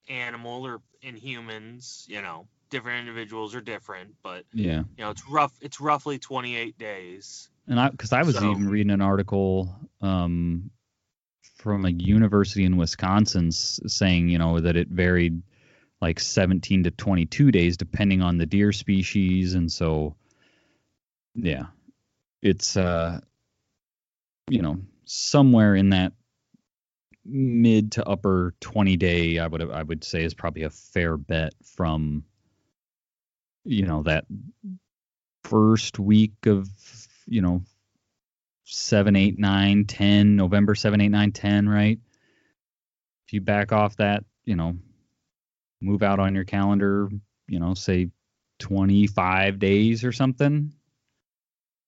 animal 0.09 0.65
or 0.65 0.81
in 1.01 1.15
humans, 1.15 2.05
you 2.09 2.21
know, 2.21 2.47
different 2.69 2.99
individuals 2.99 3.55
are 3.55 3.61
different, 3.61 4.15
but 4.21 4.45
Yeah. 4.53 4.83
you 4.97 5.03
know, 5.03 5.11
it's 5.11 5.27
rough. 5.27 5.53
It's 5.61 5.79
roughly 5.79 6.19
28 6.19 6.77
days. 6.77 7.49
And 7.69 7.79
I, 7.79 7.89
because 7.89 8.11
I 8.11 8.23
was 8.23 8.35
So- 8.35 8.51
even 8.51 8.67
reading 8.67 8.91
an 8.91 9.01
article 9.01 9.73
um, 10.01 10.71
from 11.55 11.85
a 11.85 11.89
university 11.89 12.65
in 12.65 12.77
Wisconsin 12.77 13.51
saying, 13.51 14.27
you 14.29 14.37
know, 14.39 14.59
that 14.59 14.75
it 14.75 14.87
varied 14.89 15.41
like 16.01 16.19
17 16.19 16.83
to 16.83 16.91
22 16.91 17.51
days 17.51 17.77
depending 17.77 18.21
on 18.21 18.37
the 18.37 18.45
deer 18.45 18.71
species. 18.71 19.53
And 19.53 19.71
so, 19.71 20.15
yeah, 21.35 21.67
it's, 22.41 22.75
uh, 22.75 23.19
you 24.49 24.61
know, 24.61 24.79
somewhere 25.05 25.75
in 25.75 25.89
that 25.91 26.13
mid 27.25 27.91
to 27.91 28.07
upper 28.07 28.55
20 28.61 28.97
day, 28.97 29.37
I 29.37 29.45
would, 29.45 29.69
I 29.69 29.83
would 29.83 30.03
say 30.03 30.23
is 30.23 30.33
probably 30.33 30.63
a 30.63 30.69
fair 30.69 31.17
bet 31.17 31.53
from, 31.75 32.23
you 33.65 33.85
know, 33.85 34.01
that 34.03 34.25
first 35.43 35.99
week 35.99 36.45
of 36.45 36.69
you 37.29 37.41
know 37.41 37.61
seven 38.65 39.15
eight 39.15 39.39
nine 39.39 39.85
ten 39.85 40.35
november 40.35 40.75
seven 40.75 41.01
eight 41.01 41.09
nine 41.09 41.31
ten 41.31 41.67
right? 41.67 41.99
If 43.27 43.33
you 43.33 43.41
back 43.41 43.71
off 43.71 43.95
that 43.97 44.23
you 44.45 44.55
know 44.55 44.75
move 45.81 46.03
out 46.03 46.19
on 46.19 46.35
your 46.35 46.43
calendar 46.43 47.09
you 47.47 47.59
know 47.59 47.73
say 47.73 48.09
25 48.59 49.59
days 49.59 50.03
or 50.03 50.11
something 50.11 50.73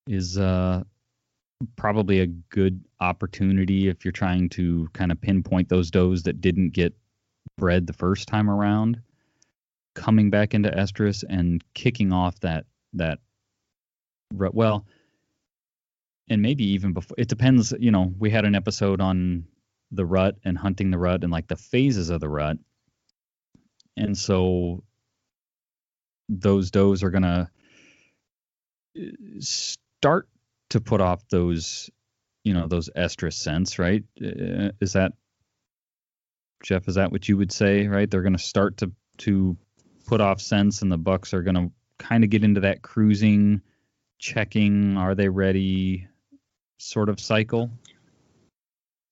is 0.08 0.38
uh 0.38 0.82
probably 1.76 2.22
a 2.22 2.28
good 2.28 2.84
opportunity 3.00 3.88
if 3.88 4.06
you're 4.06 4.12
trying 4.12 4.50
to 4.50 4.88
kind 4.94 5.12
of 5.12 5.20
pinpoint 5.20 5.70
those 5.70 5.92
does 5.92 6.24
that 6.24 6.42
didn't 6.42 6.70
get 6.70 6.94
bred 7.58 7.88
the 7.88 7.94
first 7.94 8.28
time 8.28 8.50
around. 8.50 9.02
Coming 9.94 10.30
back 10.30 10.54
into 10.54 10.70
estrus 10.70 11.24
and 11.28 11.64
kicking 11.74 12.14
off 12.14 12.40
that 12.42 12.66
that 12.94 13.20
well 14.34 14.86
and 16.30 16.42
maybe 16.42 16.64
even 16.72 16.94
before 16.94 17.16
it 17.18 17.28
depends 17.28 17.74
you 17.80 17.92
know 17.92 18.14
we 18.18 18.30
had 18.30 18.46
an 18.46 18.56
episode 18.56 19.02
on 19.02 19.46
the 19.92 20.06
rut 20.06 20.38
and 20.44 20.58
hunting 20.58 20.90
the 20.90 20.98
rut 20.98 21.24
and 21.24 21.32
like 21.32 21.48
the 21.48 21.56
phases 21.56 22.10
of 22.10 22.22
the 22.22 22.30
rut. 22.30 22.58
And 23.98 24.18
so 24.18 24.84
those 26.30 26.72
does 26.72 27.04
are 27.04 27.10
gonna 27.10 27.52
uh, 28.98 29.02
start 29.40 30.30
to 30.70 30.80
put 30.80 31.02
off 31.02 31.28
those 31.30 31.90
you 32.44 32.54
know 32.54 32.68
those 32.68 32.90
estrus 32.96 33.34
scents 33.34 33.78
right? 33.78 34.04
Uh, 34.20 34.72
is 34.80 34.94
that 34.94 35.12
jeff 36.64 36.88
is 36.88 36.96
that 36.96 37.12
what 37.12 37.28
you 37.28 37.36
would 37.36 37.52
say 37.52 37.88
right? 37.88 38.10
They're 38.10 38.22
gonna 38.22 38.38
start 38.38 38.78
to 38.78 38.92
to 39.18 39.58
put 40.08 40.22
off 40.22 40.40
scents 40.40 40.82
and 40.82 40.92
the 40.92 40.98
bucks 40.98 41.34
are 41.34 41.44
gonna 41.44 41.70
kind 42.00 42.24
of 42.24 42.30
get 42.30 42.46
into 42.46 42.62
that 42.62 42.82
cruising 42.82 43.62
checking 44.20 44.98
are 44.98 45.16
they 45.16 45.28
ready 45.28 46.08
sort 46.82 47.10
of 47.10 47.20
cycle 47.20 47.70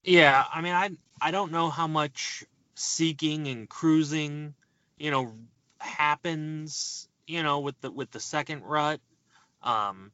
Yeah, 0.02 0.44
I 0.52 0.60
mean, 0.60 0.74
I 0.74 0.90
I 1.20 1.30
don't 1.30 1.52
know 1.52 1.70
how 1.70 1.86
much 1.86 2.44
seeking 2.74 3.48
and 3.48 3.68
cruising, 3.68 4.54
you 4.98 5.10
know, 5.10 5.34
happens, 5.78 7.08
you 7.26 7.42
know, 7.42 7.60
with 7.60 7.80
the 7.80 7.90
with 7.90 8.10
the 8.10 8.20
second 8.20 8.62
rut. 8.64 9.00
Um, 9.62 10.10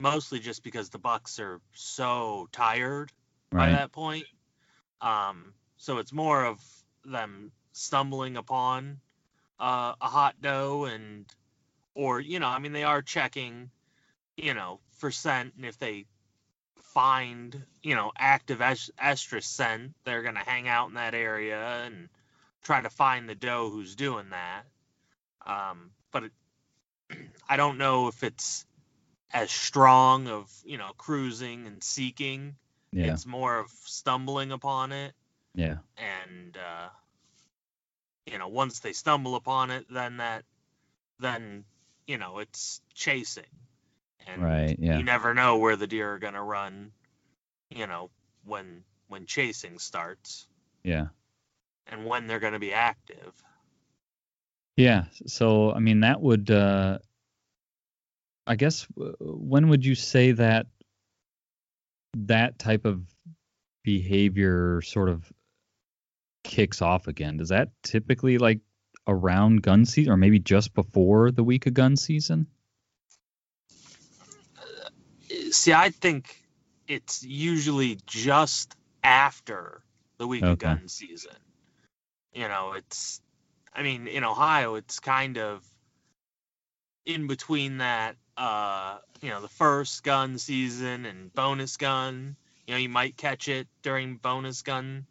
mostly 0.00 0.40
just 0.40 0.62
because 0.62 0.88
the 0.88 0.98
bucks 0.98 1.38
are 1.38 1.60
so 1.72 2.48
tired 2.52 3.12
by 3.50 3.70
that 3.70 3.92
point. 3.92 4.24
Um, 5.00 5.54
so 5.76 5.98
it's 5.98 6.12
more 6.12 6.44
of 6.44 6.60
them 7.04 7.52
stumbling 7.72 8.36
upon 8.36 9.00
uh, 9.58 9.94
a 10.00 10.06
hot 10.06 10.36
doe 10.40 10.84
and, 10.84 11.26
or 11.94 12.20
you 12.20 12.40
know, 12.40 12.48
I 12.48 12.58
mean, 12.58 12.72
they 12.72 12.84
are 12.84 13.02
checking, 13.02 13.70
you 14.36 14.54
know, 14.54 14.80
for 14.98 15.10
scent, 15.10 15.54
and 15.56 15.64
if 15.64 15.78
they 15.78 16.06
find, 16.92 17.64
you 17.82 17.94
know, 17.94 18.12
active 18.16 18.60
est- 18.60 18.90
estrus 18.98 19.44
scent, 19.44 19.94
they're 20.04 20.22
gonna 20.22 20.44
hang 20.44 20.68
out 20.68 20.88
in 20.88 20.94
that 20.94 21.14
area 21.14 21.84
and 21.84 22.08
try 22.62 22.80
to 22.80 22.90
find 22.90 23.28
the 23.28 23.34
doe 23.34 23.70
who's 23.70 23.94
doing 23.94 24.30
that. 24.30 24.64
Um, 25.46 25.90
but 26.10 26.24
it, 26.24 26.32
I 27.48 27.56
don't 27.56 27.78
know 27.78 28.08
if 28.08 28.22
it's 28.22 28.66
as 29.32 29.50
strong 29.50 30.28
of, 30.28 30.50
you 30.64 30.78
know, 30.78 30.90
cruising 30.98 31.66
and 31.66 31.82
seeking. 31.82 32.56
Yeah. 32.92 33.12
It's 33.12 33.26
more 33.26 33.58
of 33.58 33.70
stumbling 33.84 34.52
upon 34.52 34.92
it. 34.92 35.12
Yeah. 35.54 35.78
And 35.96 36.56
uh 36.56 36.88
you 38.26 38.38
know 38.38 38.48
once 38.48 38.80
they 38.80 38.92
stumble 38.92 39.34
upon 39.34 39.70
it 39.70 39.86
then 39.90 40.18
that 40.18 40.44
then 41.18 41.64
you 42.06 42.18
know 42.18 42.38
it's 42.38 42.80
chasing 42.94 43.44
and 44.32 44.42
right 44.42 44.76
yeah 44.78 44.98
you 44.98 45.04
never 45.04 45.34
know 45.34 45.58
where 45.58 45.76
the 45.76 45.86
deer 45.86 46.14
are 46.14 46.18
going 46.18 46.34
to 46.34 46.42
run 46.42 46.90
you 47.70 47.86
know 47.86 48.10
when 48.44 48.82
when 49.08 49.26
chasing 49.26 49.78
starts 49.78 50.46
yeah 50.84 51.06
and 51.86 52.04
when 52.04 52.26
they're 52.26 52.40
going 52.40 52.52
to 52.52 52.58
be 52.58 52.72
active 52.72 53.32
Yeah. 54.76 55.04
So, 55.26 55.72
I 55.72 55.78
mean, 55.78 56.00
that 56.00 56.22
would, 56.22 56.50
uh, 56.50 56.98
I 58.46 58.56
guess, 58.56 58.86
when 58.96 59.68
would 59.68 59.84
you 59.84 59.94
say 59.94 60.32
that 60.32 60.66
that 62.16 62.58
type 62.58 62.86
of 62.86 63.02
behavior 63.84 64.80
sort 64.82 65.10
of 65.10 65.30
kicks 66.44 66.80
off 66.80 67.08
again? 67.08 67.36
Does 67.36 67.50
that 67.50 67.68
typically 67.82 68.38
like 68.38 68.60
around 69.06 69.62
gun 69.62 69.84
season 69.84 70.12
or 70.12 70.16
maybe 70.16 70.38
just 70.38 70.72
before 70.72 71.30
the 71.30 71.44
week 71.44 71.66
of 71.66 71.74
gun 71.74 71.96
season? 71.96 72.46
See 75.52 75.72
i 75.72 75.90
think 75.90 76.40
it's 76.90 77.22
usually 77.22 77.98
just 78.06 78.74
after 79.02 79.82
the 80.18 80.26
week 80.26 80.42
of 80.42 80.58
gun 80.58 80.88
season. 80.88 81.36
You 82.34 82.48
know 82.48 82.74
it's 82.76 83.20
i 83.72 83.82
mean 83.82 84.08
in 84.08 84.24
ohio 84.24 84.74
it's 84.74 84.98
kind 85.00 85.38
of 85.38 85.64
in 87.06 87.26
between 87.26 87.78
that 87.78 88.16
uh 88.36 88.98
you 89.22 89.30
know 89.30 89.40
the 89.40 89.48
first 89.48 90.02
gun 90.02 90.38
season 90.38 91.06
and 91.06 91.32
bonus 91.32 91.76
gun. 91.76 92.36
You 92.66 92.74
know 92.74 92.78
you 92.78 92.88
might 92.88 93.16
catch 93.16 93.48
it 93.48 93.68
during 93.82 94.16
bonus 94.16 94.62
gun 94.62 95.06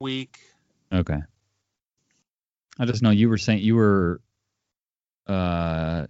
week. 0.00 0.38
Okay. 0.92 1.20
I 2.78 2.84
just 2.86 3.02
know 3.02 3.10
you 3.10 3.28
were 3.28 3.38
saying 3.38 3.60
you 3.60 3.76
were 3.76 4.20
uh, 5.26 6.06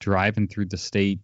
driving 0.00 0.48
through 0.48 0.66
the 0.66 0.76
state 0.76 1.20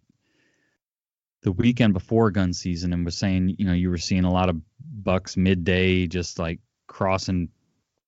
the 1.43 1.51
weekend 1.51 1.93
before 1.93 2.31
gun 2.31 2.53
season 2.53 2.93
and 2.93 3.05
was 3.05 3.17
saying, 3.17 3.55
you 3.57 3.65
know, 3.65 3.73
you 3.73 3.89
were 3.89 3.97
seeing 3.97 4.23
a 4.23 4.31
lot 4.31 4.49
of 4.49 4.59
bucks 4.81 5.37
midday 5.37 6.07
just 6.07 6.39
like 6.39 6.59
crossing 6.87 7.49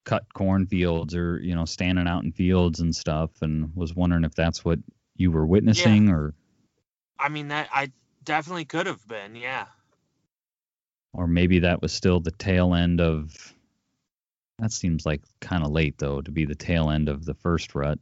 cut 0.06 0.26
cornfields 0.34 1.16
or, 1.16 1.40
you 1.40 1.56
know, 1.56 1.66
standing 1.66 2.08
out 2.08 2.24
in 2.24 2.32
fields 2.32 2.80
and 2.80 2.96
stuff 2.96 3.32
and 3.42 3.76
was 3.76 3.96
wondering 3.96 4.24
if 4.24 4.34
that's 4.36 4.64
what 4.64 4.80
you 5.16 5.32
were 5.32 5.46
witnessing 5.46 6.10
or 6.10 6.34
i 7.18 7.30
mean 7.30 7.48
that 7.48 7.70
i 7.74 7.90
definitely 8.26 8.66
could 8.66 8.86
have 8.86 9.08
been 9.08 9.34
yeah 9.34 9.66
or 11.14 11.26
maybe 11.26 11.60
that 11.60 11.82
was 11.82 11.94
still 11.94 12.20
the 12.20 12.32
tail 12.32 12.76
end 12.76 13.00
of 13.00 13.54
that 14.60 14.72
seems 14.72 15.06
like 15.06 15.22
kind 15.42 15.64
of 15.64 15.72
late 15.72 15.98
though 15.98 16.22
to 16.22 16.32
be 16.32 16.46
the 16.46 16.56
tail 16.56 16.90
end 16.90 17.10
of 17.10 17.26
the 17.26 17.34
first 17.34 17.76
rut. 17.76 18.00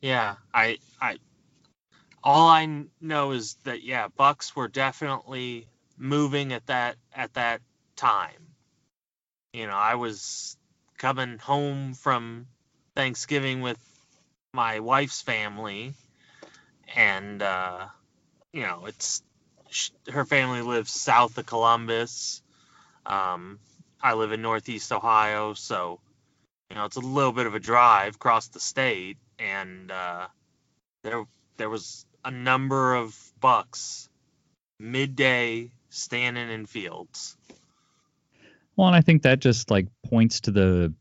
Yeah, 0.00 0.36
I 0.54 0.78
I 1.00 1.18
all 2.24 2.48
I 2.48 2.84
know 3.00 3.32
is 3.32 3.54
that 3.64 3.82
yeah, 3.82 4.08
Bucks 4.08 4.54
were 4.54 4.68
definitely 4.68 5.66
moving 5.96 6.52
at 6.52 6.66
that 6.66 6.96
at 7.14 7.34
that 7.34 7.60
time. 7.96 8.48
You 9.52 9.66
know, 9.66 9.74
I 9.74 9.96
was 9.96 10.56
coming 10.98 11.38
home 11.38 11.94
from 11.94 12.46
Thanksgiving 12.94 13.60
with 13.60 13.78
my 14.54 14.80
wife's 14.80 15.22
family 15.22 15.94
and 16.94 17.42
uh 17.42 17.86
you 18.52 18.62
know, 18.62 18.84
it's 18.86 19.22
sh- 19.70 19.90
her 20.10 20.24
family 20.24 20.62
lives 20.62 20.92
south 20.92 21.38
of 21.38 21.46
Columbus. 21.46 22.42
Um 23.06 23.58
I 24.02 24.14
live 24.14 24.32
in 24.32 24.42
Northeast 24.42 24.92
Ohio, 24.92 25.54
so 25.54 26.00
you 26.72 26.76
know, 26.76 26.86
it's 26.86 26.96
a 26.96 27.00
little 27.00 27.32
bit 27.32 27.46
of 27.46 27.54
a 27.54 27.60
drive 27.60 28.14
across 28.14 28.48
the 28.48 28.58
state, 28.58 29.18
and 29.38 29.90
uh, 29.90 30.26
there 31.04 31.26
there 31.58 31.68
was 31.68 32.06
a 32.24 32.30
number 32.30 32.94
of 32.94 33.16
bucks 33.40 34.08
midday 34.78 35.70
standing 35.90 36.50
in 36.50 36.66
fields. 36.66 37.36
Well, 38.76 38.88
and 38.88 38.96
I 38.96 39.00
think 39.00 39.22
that 39.22 39.40
just 39.40 39.70
like 39.70 39.88
points 40.04 40.40
to 40.42 40.50
the 40.50 40.94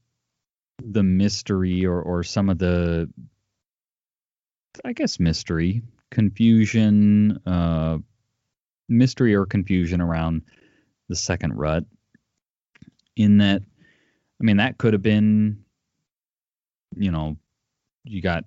the 0.83 1.03
mystery 1.03 1.85
or 1.85 2.01
or 2.01 2.23
some 2.23 2.49
of 2.49 2.57
the 2.57 3.09
I 4.83 4.93
guess 4.93 5.19
mystery, 5.19 5.81
confusion, 6.09 7.39
uh, 7.45 7.97
mystery 8.87 9.35
or 9.35 9.45
confusion 9.45 10.01
around 10.01 10.43
the 11.09 11.15
second 11.15 11.53
rut. 11.53 11.85
In 13.15 13.37
that, 13.39 13.61
I 13.61 14.43
mean, 14.43 14.57
that 14.57 14.77
could 14.77 14.93
have 14.93 15.01
been, 15.01 15.63
you 16.95 17.11
know, 17.11 17.37
you 18.03 18.21
got 18.21 18.45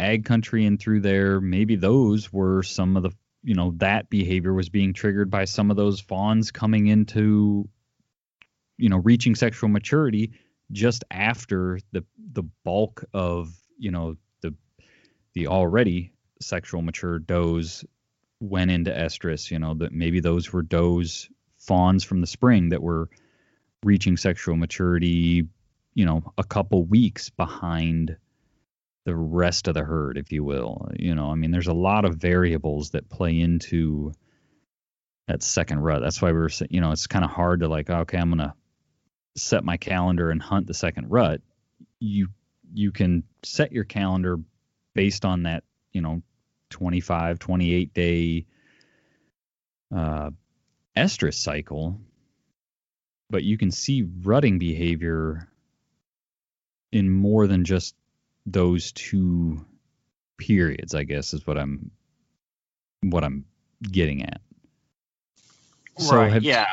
ag 0.00 0.24
country 0.24 0.64
in 0.64 0.78
through 0.78 1.00
there. 1.00 1.40
Maybe 1.40 1.76
those 1.76 2.32
were 2.32 2.62
some 2.62 2.96
of 2.96 3.02
the, 3.02 3.10
you 3.42 3.54
know, 3.54 3.74
that 3.76 4.10
behavior 4.10 4.52
was 4.52 4.68
being 4.68 4.92
triggered 4.94 5.30
by 5.30 5.44
some 5.44 5.70
of 5.70 5.76
those 5.76 6.00
fawns 6.00 6.50
coming 6.50 6.86
into, 6.86 7.68
you 8.78 8.88
know, 8.88 8.96
reaching 8.96 9.34
sexual 9.34 9.68
maturity 9.68 10.32
just 10.72 11.04
after 11.10 11.78
the 11.92 12.04
the 12.32 12.44
bulk 12.64 13.04
of, 13.12 13.54
you 13.78 13.90
know, 13.90 14.16
the 14.40 14.54
the 15.34 15.46
already 15.48 16.12
sexual 16.40 16.82
mature 16.82 17.18
does 17.18 17.84
went 18.40 18.70
into 18.70 18.90
estrus. 18.90 19.50
You 19.50 19.58
know 19.58 19.74
that 19.74 19.92
maybe 19.92 20.20
those 20.20 20.52
were 20.52 20.62
does 20.62 21.28
fawns 21.58 22.04
from 22.04 22.20
the 22.20 22.26
spring 22.26 22.70
that 22.70 22.82
were 22.82 23.08
reaching 23.84 24.16
sexual 24.16 24.56
maturity. 24.56 25.46
You 25.94 26.06
know, 26.06 26.32
a 26.38 26.44
couple 26.44 26.84
weeks 26.84 27.30
behind 27.30 28.16
the 29.04 29.16
rest 29.16 29.68
of 29.68 29.74
the 29.74 29.82
herd, 29.82 30.18
if 30.18 30.32
you 30.32 30.44
will. 30.44 30.88
You 30.98 31.14
know, 31.14 31.30
I 31.30 31.34
mean, 31.34 31.50
there's 31.50 31.68
a 31.68 31.72
lot 31.72 32.04
of 32.04 32.16
variables 32.16 32.90
that 32.90 33.08
play 33.08 33.40
into 33.40 34.12
that 35.28 35.42
second 35.42 35.80
rut. 35.80 36.02
That's 36.02 36.20
why 36.20 36.32
we 36.32 36.38
were, 36.38 36.50
you 36.68 36.80
know, 36.80 36.92
it's 36.92 37.06
kind 37.06 37.24
of 37.24 37.30
hard 37.30 37.60
to 37.60 37.68
like, 37.68 37.88
okay, 37.88 38.18
I'm 38.18 38.30
gonna 38.30 38.54
set 39.36 39.64
my 39.64 39.76
calendar 39.76 40.30
and 40.30 40.42
hunt 40.42 40.66
the 40.66 40.74
second 40.74 41.10
rut. 41.10 41.40
You 41.98 42.28
you 42.72 42.92
can 42.92 43.24
set 43.42 43.72
your 43.72 43.84
calendar 43.84 44.38
based 44.94 45.24
on 45.24 45.44
that, 45.44 45.64
you 45.92 46.00
know, 46.00 46.22
25, 46.70 47.38
28 47.38 47.94
day 47.94 48.46
uh, 49.94 50.30
estrus 50.96 51.34
cycle, 51.34 52.00
but 53.28 53.42
you 53.42 53.58
can 53.58 53.70
see 53.70 54.06
rutting 54.22 54.58
behavior 54.58 55.48
in 56.92 57.10
more 57.10 57.46
than 57.46 57.64
just 57.64 57.94
those 58.52 58.92
two 58.92 59.64
periods. 60.38 60.94
I 60.94 61.04
guess 61.04 61.34
is 61.34 61.46
what 61.46 61.58
I'm 61.58 61.90
what 63.02 63.24
I'm 63.24 63.44
getting 63.82 64.24
at. 64.24 64.40
So 65.98 66.16
right. 66.16 66.32
Have, 66.32 66.42
yeah. 66.42 66.66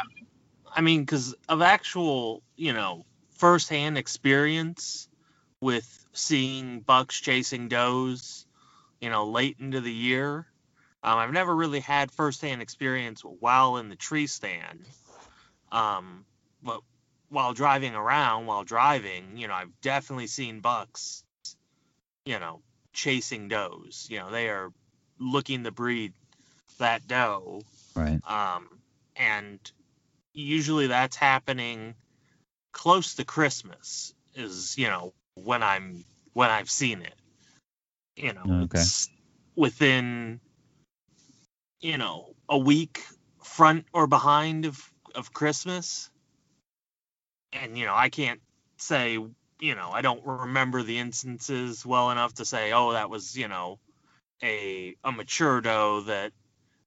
I 0.74 0.82
mean, 0.82 1.02
because 1.02 1.36
of 1.50 1.62
actual, 1.62 2.44
you 2.56 2.74
know, 2.74 3.06
firsthand 3.32 3.98
experience 3.98 5.10
with 5.60 6.06
seeing 6.13 6.82
bucks 6.82 7.20
chasing 7.20 7.68
does 7.68 8.48
you 9.00 9.10
know, 9.10 9.26
late 9.26 9.58
into 9.60 9.82
the 9.82 9.92
year. 9.92 10.46
Um, 11.04 11.20
I've 11.20 11.32
never 11.32 11.56
really 11.56 11.80
had 11.80 12.12
firsthand 12.12 12.62
experience 12.62 13.22
while 13.22 13.78
in 13.78 13.90
the 13.90 13.96
tree 13.96 14.28
stand. 14.28 14.86
Um, 15.72 16.26
but 16.63 16.82
while 17.30 17.54
driving 17.54 17.94
around, 17.94 18.46
while 18.46 18.63
driving, 18.63 19.38
you 19.38 19.48
know, 19.48 19.54
I've 19.54 19.82
definitely 19.82 20.28
seen 20.28 20.60
bucks, 20.60 21.24
you 22.28 22.40
know, 22.40 22.62
chasing 22.94 23.48
does. 23.48 24.08
You 24.10 24.20
know, 24.20 24.32
they 24.32 24.50
are 24.50 24.72
looking 25.20 25.63
to 25.63 25.72
breed 25.72 26.13
that 26.80 27.08
doe. 27.08 27.62
Right. 27.96 28.20
Um, 28.28 28.68
and 29.16 29.60
usually 30.34 30.88
that's 30.88 31.16
happening 31.16 31.96
close 32.72 33.16
to 33.16 33.26
Christmas 33.26 34.13
is, 34.36 34.78
you 34.78 34.88
know, 34.88 35.13
when 35.36 35.63
I'm 35.63 36.04
when 36.34 36.50
I've 36.50 36.70
seen 36.70 37.02
it 37.02 37.16
you 38.18 38.34
know, 38.34 38.63
okay. 38.63 38.84
within 39.56 40.40
you 41.80 41.98
know 41.98 42.36
a 42.50 42.58
week 42.58 43.04
front 43.44 43.86
or 43.94 44.08
behind 44.08 44.66
of 44.66 44.92
of 45.16 45.34
Christmas. 45.34 46.10
And 47.54 47.78
you 47.78 47.86
know, 47.86 47.96
I 47.96 48.10
can't 48.10 48.42
say, 48.78 49.20
you 49.60 49.76
know, 49.76 49.89
I 49.91 50.02
don't 50.02 50.26
remember 50.26 50.84
the 50.84 51.00
instances 51.00 51.86
well 51.86 52.12
enough 52.12 52.36
to 52.36 52.46
say, 52.46 52.74
oh, 52.74 52.93
that 52.93 53.10
was, 53.10 53.36
you 53.36 53.48
know, 53.48 53.80
a 54.43 54.96
a 55.04 55.12
mature 55.12 55.62
doe 55.62 56.02
that 56.02 56.32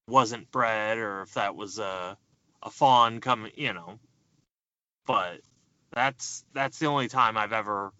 wasn't 0.06 0.50
bred 0.50 0.98
or 0.98 1.22
if 1.22 1.34
that 1.34 1.56
was 1.56 1.78
a 1.78 2.16
a 2.62 2.70
fawn 2.70 3.20
coming, 3.20 3.52
you 3.56 3.72
know. 3.72 3.98
But 5.06 5.40
that's 5.92 6.44
that's 6.54 6.78
the 6.78 6.86
only 6.86 7.08
time 7.08 7.36
I've 7.36 7.52
ever 7.52 7.92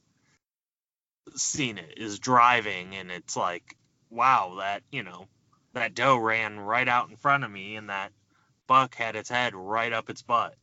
seen 1.37 1.79
it 1.79 1.95
is 1.97 2.19
driving 2.19 2.95
and 2.95 3.11
it's 3.11 3.37
like 3.37 3.77
wow 4.11 4.57
that 4.59 4.83
you 4.91 5.03
know 5.03 5.27
that 5.75 5.95
doe 5.95 6.17
ran 6.17 6.59
right 6.59 6.89
out 6.89 7.09
in 7.09 7.17
front 7.17 7.45
of 7.45 7.51
me 7.51 7.77
and 7.77 7.89
that 7.89 8.11
buck 8.67 8.95
had 8.95 9.17
its 9.17 9.29
head 9.29 9.55
right 9.55 9.93
up 9.93 10.11
its 10.11 10.23
butt 10.23 10.55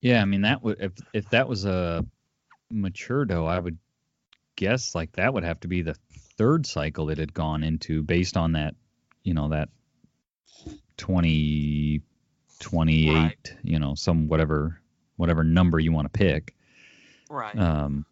yeah 0.00 0.22
i 0.22 0.24
mean 0.24 0.42
that 0.42 0.62
would 0.62 0.80
if 0.80 0.92
if 1.12 1.28
that 1.30 1.48
was 1.48 1.64
a 1.64 2.04
mature 2.70 3.24
doe 3.24 3.46
i 3.46 3.58
would 3.58 3.78
guess 4.56 4.94
like 4.94 5.12
that 5.12 5.32
would 5.32 5.44
have 5.44 5.60
to 5.60 5.68
be 5.68 5.82
the 5.82 5.96
third 6.36 6.66
cycle 6.66 7.10
it 7.10 7.18
had 7.18 7.32
gone 7.32 7.62
into 7.62 8.02
based 8.02 8.36
on 8.36 8.52
that 8.52 8.74
you 9.22 9.34
know 9.34 9.48
that 9.48 9.68
20 10.96 12.00
28 12.58 13.14
right. 13.14 13.54
you 13.62 13.78
know 13.78 13.94
some 13.94 14.28
whatever 14.28 14.80
whatever 15.16 15.44
number 15.44 15.78
you 15.78 15.92
want 15.92 16.10
to 16.10 16.18
pick 16.18 16.54
right 17.28 17.58
um 17.58 18.06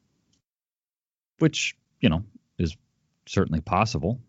which 1.38 1.76
you 2.00 2.08
know 2.08 2.24
is 2.58 2.76
certainly 3.26 3.60
possible. 3.60 4.20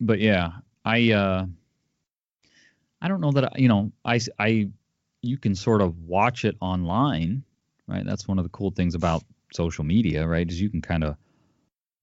But 0.00 0.20
yeah, 0.20 0.50
I 0.84 1.12
uh, 1.12 1.46
I 3.00 3.08
don't 3.08 3.20
know 3.20 3.32
that 3.32 3.44
I, 3.44 3.50
you 3.56 3.68
know 3.68 3.92
I 4.04 4.20
I 4.38 4.70
you 5.22 5.36
can 5.36 5.54
sort 5.54 5.82
of 5.82 5.98
watch 6.00 6.44
it 6.44 6.56
online, 6.60 7.44
right? 7.88 8.04
That's 8.04 8.28
one 8.28 8.38
of 8.38 8.44
the 8.44 8.50
cool 8.50 8.70
things 8.70 8.94
about 8.94 9.24
social 9.52 9.84
media, 9.84 10.26
right? 10.26 10.48
Is 10.48 10.60
you 10.60 10.70
can 10.70 10.82
kind 10.82 11.02
of 11.02 11.16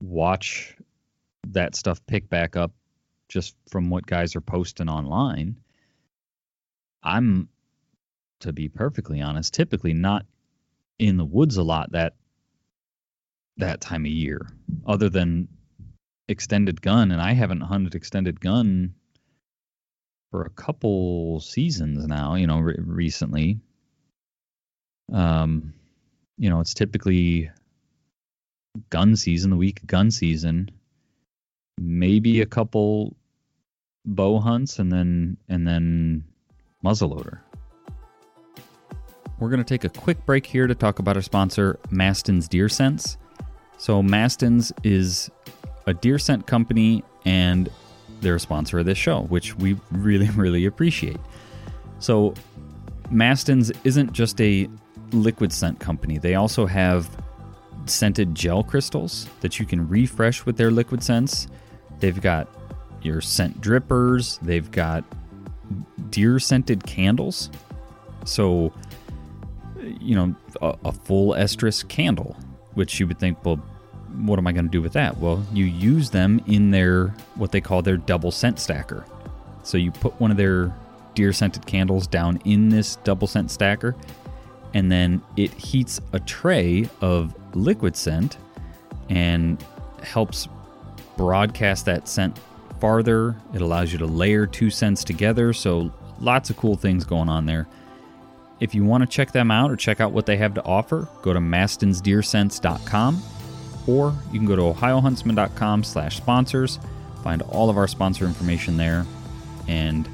watch 0.01 0.75
that 1.49 1.75
stuff 1.75 2.05
pick 2.07 2.29
back 2.29 2.55
up 2.55 2.71
just 3.29 3.55
from 3.69 3.89
what 3.89 4.05
guys 4.05 4.35
are 4.35 4.41
posting 4.41 4.89
online. 4.89 5.57
I'm 7.03 7.49
to 8.41 8.51
be 8.51 8.67
perfectly 8.67 9.21
honest, 9.21 9.53
typically 9.53 9.93
not 9.93 10.25
in 10.99 11.17
the 11.17 11.25
woods 11.25 11.57
a 11.57 11.63
lot 11.63 11.91
that 11.91 12.15
that 13.57 13.79
time 13.79 14.05
of 14.05 14.11
year, 14.11 14.47
other 14.85 15.09
than 15.09 15.47
extended 16.27 16.81
gun, 16.81 17.11
and 17.11 17.21
I 17.21 17.33
haven't 17.33 17.61
hunted 17.61 17.95
extended 17.95 18.41
gun 18.41 18.95
for 20.31 20.43
a 20.43 20.49
couple 20.49 21.39
seasons 21.39 22.05
now. 22.07 22.35
You 22.35 22.47
know, 22.47 22.59
re- 22.59 22.75
recently. 22.77 23.59
Um, 25.11 25.73
you 26.37 26.49
know, 26.49 26.59
it's 26.59 26.73
typically 26.73 27.49
gun 28.89 29.15
season, 29.15 29.51
the 29.51 29.57
week 29.57 29.85
gun 29.85 30.11
season, 30.11 30.69
maybe 31.79 32.41
a 32.41 32.45
couple 32.45 33.15
bow 34.05 34.39
hunts, 34.39 34.79
and 34.79 34.91
then 34.91 35.37
and 35.49 35.67
then 35.67 36.23
muzzleloader. 36.83 37.39
We're 39.39 39.49
going 39.49 39.63
to 39.63 39.65
take 39.65 39.83
a 39.83 39.89
quick 39.89 40.25
break 40.25 40.45
here 40.45 40.65
to 40.65 40.75
talk 40.75 40.99
about 40.99 41.17
our 41.17 41.21
sponsor, 41.21 41.77
Mastin's 41.89 42.47
Deer 42.47 42.69
Sense. 42.69 43.17
So 43.77 44.01
Mastin's 44.01 44.71
is 44.83 45.29
a 45.87 45.93
deer 45.93 46.17
scent 46.17 46.47
company 46.47 47.03
and 47.25 47.69
they're 48.21 48.35
a 48.35 48.39
sponsor 48.39 48.79
of 48.79 48.85
this 48.85 48.97
show, 48.97 49.23
which 49.23 49.55
we 49.57 49.73
really, 49.91 50.29
really 50.29 50.65
appreciate. 50.65 51.19
So 51.99 52.33
Mastin's 53.09 53.71
isn't 53.83 54.13
just 54.13 54.39
a 54.39 54.69
liquid 55.23 55.51
scent 55.51 55.79
company. 55.79 56.17
They 56.17 56.35
also 56.35 56.65
have 56.65 57.09
scented 57.85 58.33
gel 58.33 58.63
crystals 58.63 59.27
that 59.41 59.59
you 59.59 59.65
can 59.65 59.87
refresh 59.87 60.45
with 60.45 60.57
their 60.57 60.71
liquid 60.71 61.03
scents. 61.03 61.47
They've 61.99 62.19
got 62.19 62.47
your 63.01 63.21
scent 63.21 63.61
drippers, 63.61 64.39
they've 64.41 64.69
got 64.71 65.03
deer 66.09 66.39
scented 66.39 66.85
candles. 66.85 67.49
So, 68.25 68.73
you 69.99 70.15
know, 70.15 70.35
a, 70.61 70.75
a 70.85 70.91
full 70.91 71.33
estrus 71.33 71.87
candle 71.87 72.35
which 72.75 72.99
you 72.99 73.07
would 73.07 73.19
think, 73.19 73.43
well, 73.43 73.55
what 74.17 74.37
am 74.37 74.47
I 74.47 74.51
going 74.51 74.65
to 74.65 74.71
do 74.71 74.81
with 74.81 74.93
that? 74.93 75.17
Well, 75.17 75.43
you 75.51 75.65
use 75.65 76.09
them 76.09 76.41
in 76.45 76.71
their 76.71 77.07
what 77.35 77.51
they 77.51 77.59
call 77.59 77.81
their 77.81 77.97
double 77.97 78.31
scent 78.31 78.59
stacker. 78.59 79.05
So 79.63 79.77
you 79.77 79.91
put 79.91 80.19
one 80.21 80.31
of 80.31 80.37
their 80.37 80.73
deer 81.15 81.33
scented 81.33 81.65
candles 81.65 82.07
down 82.07 82.39
in 82.45 82.69
this 82.69 82.97
double 82.97 83.27
scent 83.27 83.49
stacker, 83.49 83.95
and 84.75 84.91
then 84.91 85.21
it 85.37 85.51
heats 85.53 85.99
a 86.11 86.19
tray 86.19 86.87
of 86.99 87.33
liquid 87.55 87.95
scent 87.95 88.37
and 89.09 89.63
helps 90.03 90.49
broadcast 91.17 91.85
that 91.85 92.07
scent 92.09 92.37
farther. 92.81 93.37
It 93.53 93.61
allows 93.61 93.93
you 93.93 93.97
to 93.99 94.05
layer 94.05 94.45
two 94.45 94.69
scents 94.69 95.05
together. 95.05 95.53
So 95.53 95.91
lots 96.19 96.49
of 96.49 96.57
cool 96.57 96.75
things 96.75 97.05
going 97.05 97.29
on 97.29 97.45
there. 97.45 97.67
If 98.59 98.75
you 98.75 98.83
want 98.83 99.01
to 99.01 99.07
check 99.07 99.31
them 99.31 99.49
out 99.49 99.71
or 99.71 99.77
check 99.77 100.01
out 100.01 100.11
what 100.11 100.25
they 100.25 100.35
have 100.37 100.53
to 100.55 100.63
offer, 100.63 101.07
go 101.21 101.31
to 101.33 101.39
mastinsdeersense.com. 101.39 103.23
or 103.87 104.13
you 104.31 104.39
can 104.39 104.47
go 104.47 104.55
to 104.57 104.61
ohiohuntsman.com 104.61 105.83
slash 105.85 106.17
sponsors, 106.17 106.79
find 107.23 107.41
all 107.43 107.69
of 107.69 107.77
our 107.77 107.87
sponsor 107.87 108.25
information 108.25 108.75
there, 108.75 109.05
and 109.67 110.09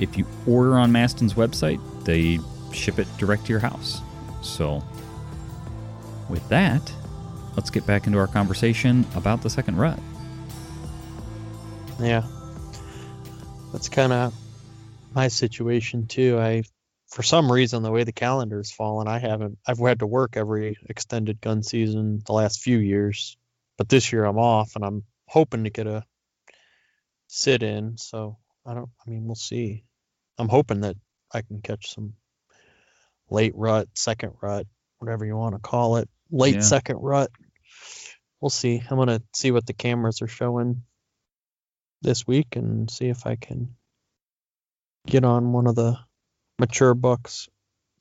if 0.00 0.16
you 0.16 0.26
order 0.46 0.78
on 0.78 0.92
Mastin's 0.92 1.34
website, 1.34 1.80
they 2.04 2.38
ship 2.72 2.98
it 2.98 3.06
direct 3.18 3.46
to 3.46 3.50
your 3.50 3.60
house. 3.60 4.00
So, 4.42 4.82
with 6.28 6.46
that, 6.48 6.92
let's 7.56 7.70
get 7.70 7.86
back 7.86 8.06
into 8.06 8.18
our 8.18 8.26
conversation 8.26 9.06
about 9.14 9.42
the 9.42 9.50
second 9.50 9.76
rut. 9.76 9.98
Yeah. 12.00 12.24
That's 13.72 13.88
kind 13.88 14.12
of 14.12 14.34
my 15.14 15.28
situation 15.28 16.06
too. 16.06 16.38
I, 16.38 16.64
for 17.08 17.22
some 17.22 17.50
reason, 17.50 17.82
the 17.82 17.90
way 17.90 18.04
the 18.04 18.12
calendar's 18.12 18.70
fallen, 18.70 19.08
I 19.08 19.18
haven't. 19.18 19.58
I've 19.66 19.78
had 19.78 20.00
to 20.00 20.06
work 20.06 20.36
every 20.36 20.78
extended 20.88 21.40
gun 21.40 21.62
season 21.62 22.22
the 22.24 22.32
last 22.32 22.60
few 22.60 22.78
years, 22.78 23.36
but 23.78 23.88
this 23.88 24.12
year 24.12 24.24
I'm 24.24 24.38
off, 24.38 24.76
and 24.76 24.84
I'm 24.84 25.04
hoping 25.26 25.64
to 25.64 25.70
get 25.70 25.86
a 25.86 26.04
sit 27.28 27.62
in. 27.62 27.96
So 27.98 28.38
I 28.66 28.74
don't. 28.74 28.90
I 29.06 29.10
mean, 29.10 29.26
we'll 29.26 29.34
see. 29.34 29.84
I'm 30.38 30.48
hoping 30.48 30.80
that 30.80 30.96
I 31.32 31.42
can 31.42 31.60
catch 31.60 31.94
some 31.94 32.14
late 33.32 33.54
rut, 33.56 33.88
second 33.94 34.34
rut, 34.40 34.66
whatever 34.98 35.24
you 35.24 35.36
want 35.36 35.54
to 35.54 35.60
call 35.60 35.96
it, 35.96 36.08
late 36.30 36.56
Yeah. 36.56 36.60
second 36.60 36.96
rut. 36.96 37.30
We'll 38.40 38.50
see. 38.50 38.82
I'm 38.88 38.96
gonna 38.98 39.22
see 39.34 39.50
what 39.50 39.66
the 39.66 39.72
cameras 39.72 40.22
are 40.22 40.28
showing 40.28 40.82
this 42.02 42.26
week 42.26 42.56
and 42.56 42.90
see 42.90 43.06
if 43.06 43.26
I 43.26 43.36
can 43.36 43.76
get 45.06 45.24
on 45.24 45.52
one 45.52 45.66
of 45.66 45.74
the 45.76 45.98
mature 46.58 46.94
bucks 46.94 47.48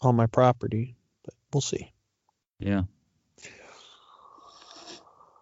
on 0.02 0.16
my 0.16 0.26
property. 0.26 0.96
But 1.24 1.34
we'll 1.54 1.62
see. 1.62 1.92
Yeah. 2.60 2.84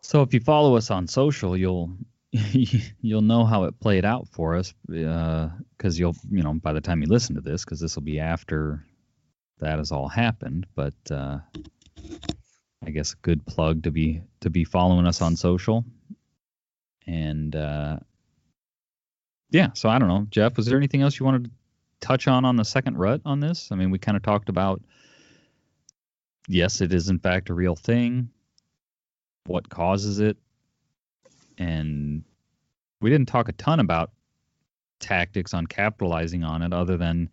So 0.02 0.22
if 0.22 0.34
you 0.34 0.40
follow 0.40 0.76
us 0.76 0.92
on 0.92 1.08
social, 1.08 1.56
you'll 1.56 1.92
you'll 2.32 3.22
know 3.22 3.46
how 3.46 3.64
it 3.64 3.80
played 3.80 4.06
out 4.06 4.28
for 4.32 4.56
us 4.56 4.74
uh, 4.94 5.50
because 5.78 5.98
you'll 5.98 6.16
you 6.30 6.44
know 6.44 6.54
by 6.54 6.74
the 6.74 6.82
time 6.82 7.02
you 7.02 7.08
listen 7.08 7.36
to 7.36 7.42
this 7.42 7.64
because 7.64 7.80
this 7.80 7.96
will 7.96 8.04
be 8.04 8.20
after 8.20 8.86
that 9.60 9.78
has 9.78 9.92
all 9.92 10.08
happened. 10.08 10.66
But 10.76 10.96
uh, 11.12 11.40
I 12.86 12.90
guess 12.92 13.14
a 13.14 13.18
good 13.18 13.46
plug 13.46 13.84
to 13.84 13.92
be 13.92 14.22
to 14.42 14.50
be 14.50 14.64
following 14.64 15.06
us 15.06 15.22
on 15.22 15.36
social. 15.36 15.86
And 17.06 17.56
uh, 17.56 18.00
yeah, 19.52 19.70
so 19.74 19.90
I 19.90 20.00
don't 20.00 20.10
know, 20.10 20.28
Jeff. 20.30 20.58
Was 20.58 20.66
there 20.66 20.78
anything 20.78 21.02
else 21.02 21.20
you 21.20 21.26
wanted 21.26 21.46
to 21.46 21.52
touch 22.02 22.28
on 22.28 22.46
on 22.46 22.56
the 22.56 22.66
second 22.66 22.98
rut 22.98 23.22
on 23.26 23.40
this? 23.40 23.72
I 23.72 23.76
mean, 23.76 23.92
we 23.92 24.00
kind 24.00 24.16
of 24.16 24.24
talked 24.24 24.50
about 24.50 24.82
yes, 26.48 26.82
it 26.82 26.94
is 26.94 27.10
in 27.10 27.20
fact 27.20 27.50
a 27.50 27.54
real 27.54 27.76
thing. 27.76 28.30
What 29.46 29.70
causes 29.70 30.20
it? 30.20 30.38
And 31.58 32.24
we 33.02 33.10
didn't 33.10 33.28
talk 33.28 33.50
a 33.50 33.54
ton 33.54 33.80
about 33.80 34.12
tactics 35.00 35.54
on 35.54 35.66
capitalizing 35.68 36.44
on 36.44 36.62
it, 36.62 36.74
other 36.74 36.98
than 36.98 37.30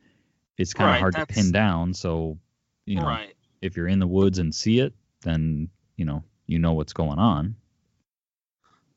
it's 0.58 0.74
kind 0.74 0.90
of 0.90 0.96
Right, 0.96 1.00
hard 1.00 1.14
to 1.16 1.22
pin 1.22 1.52
down. 1.52 1.94
So, 1.94 2.38
you 2.86 3.00
know, 3.00 3.06
right. 3.06 3.34
if 3.62 3.76
you're 3.76 3.88
in 3.88 3.98
the 3.98 4.06
woods 4.06 4.38
and 4.38 4.54
see 4.54 4.80
it, 4.80 4.94
then 5.22 5.70
you 5.96 6.04
know 6.04 6.22
you 6.46 6.58
know 6.58 6.74
what's 6.74 6.92
going 6.92 7.18
on. 7.18 7.56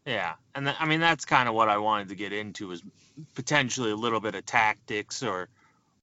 Yeah, 0.06 0.34
and 0.56 0.66
th- 0.66 0.78
I 0.80 0.86
mean 0.86 1.00
that's 1.00 1.26
kind 1.26 1.48
of 1.48 1.56
what 1.56 1.70
I 1.70 1.78
wanted 1.78 2.10
to 2.10 2.16
get 2.16 2.34
into 2.34 2.72
is 2.72 2.82
potentially 3.36 3.92
a 3.92 3.96
little 3.96 4.20
bit 4.20 4.36
of 4.36 4.46
tactics 4.46 5.24
or 5.24 5.50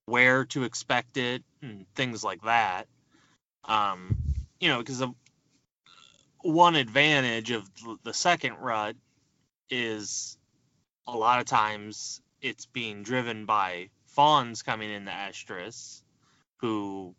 where 0.06 0.44
to 0.46 0.64
expect 0.64 1.16
it 1.16 1.44
and 1.62 1.86
things 1.94 2.24
like 2.24 2.42
that. 2.42 2.88
Um, 3.64 4.16
you 4.60 4.68
know, 4.68 4.78
because 4.78 5.02
one 6.42 6.76
advantage 6.76 7.50
of 7.50 7.68
the 8.02 8.14
second 8.14 8.54
rut 8.60 8.96
is 9.70 10.38
a 11.06 11.16
lot 11.16 11.40
of 11.40 11.46
times 11.46 12.22
it's 12.42 12.66
being 12.66 13.02
driven 13.02 13.46
by 13.46 13.90
fawns 14.16 14.64
coming 14.64 14.90
into 14.90 15.12
estrus 15.12 16.02
who 16.58 17.16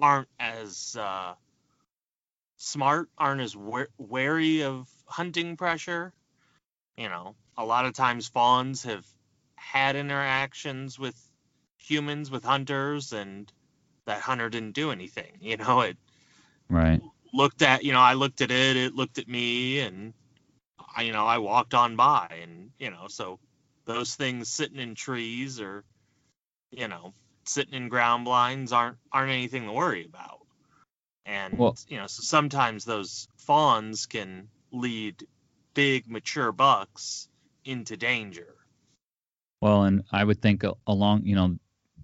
aren't 0.00 0.28
as 0.38 0.96
uh, 0.96 1.34
smart, 2.56 3.10
aren't 3.18 3.40
as 3.42 3.54
wa- 3.56 3.86
wary 3.98 4.62
of 4.62 4.88
hunting 5.06 5.56
pressure. 5.56 6.14
You 6.96 7.08
know, 7.10 7.36
a 7.56 7.64
lot 7.66 7.86
of 7.86 7.94
times 7.94 8.28
fawns 8.28 8.84
have 8.84 9.06
had 9.56 9.96
interactions 9.96 10.98
with 10.98 11.30
humans, 11.78 12.30
with 12.30 12.44
hunters, 12.44 13.12
and 13.12 13.52
that 14.06 14.22
hunter 14.22 14.50
didn't 14.50 14.72
do 14.74 14.90
anything. 14.92 15.38
You 15.40 15.58
know, 15.58 15.82
it 15.82 15.98
Right. 16.68 17.02
looked 17.32 17.62
at, 17.62 17.84
you 17.84 17.92
know, 17.92 18.00
I 18.00 18.14
looked 18.14 18.40
at 18.40 18.50
it, 18.50 18.76
it 18.76 18.94
looked 18.94 19.18
at 19.18 19.28
me, 19.28 19.80
and 19.80 20.14
I, 20.96 21.02
you 21.02 21.12
know, 21.12 21.26
I 21.26 21.38
walked 21.38 21.74
on 21.74 21.96
by, 21.96 22.28
and 22.42 22.72
you 22.78 22.90
know, 22.90 23.08
so 23.08 23.40
those 23.86 24.16
things 24.16 24.48
sitting 24.50 24.78
in 24.78 24.94
trees 24.94 25.60
or, 25.60 25.84
you 26.72 26.88
know, 26.88 27.14
sitting 27.44 27.74
in 27.74 27.88
ground 27.88 28.24
blinds 28.24 28.72
aren't 28.72 28.96
aren't 29.12 29.30
anything 29.30 29.66
to 29.66 29.72
worry 29.72 30.04
about. 30.04 30.40
And 31.24 31.56
Well- 31.58 31.76
you 31.88 31.98
know, 31.98 32.06
so 32.06 32.22
sometimes 32.22 32.84
those 32.84 33.28
fawns 33.36 34.06
can 34.06 34.48
lead 34.72 35.26
big 35.74 36.10
mature 36.10 36.52
bucks 36.52 37.28
into 37.64 37.96
danger. 37.96 38.54
Well, 39.60 39.84
and 39.84 40.02
I 40.10 40.24
would 40.24 40.42
think 40.42 40.64
along, 40.86 41.24
you 41.24 41.36
know, 41.36 41.56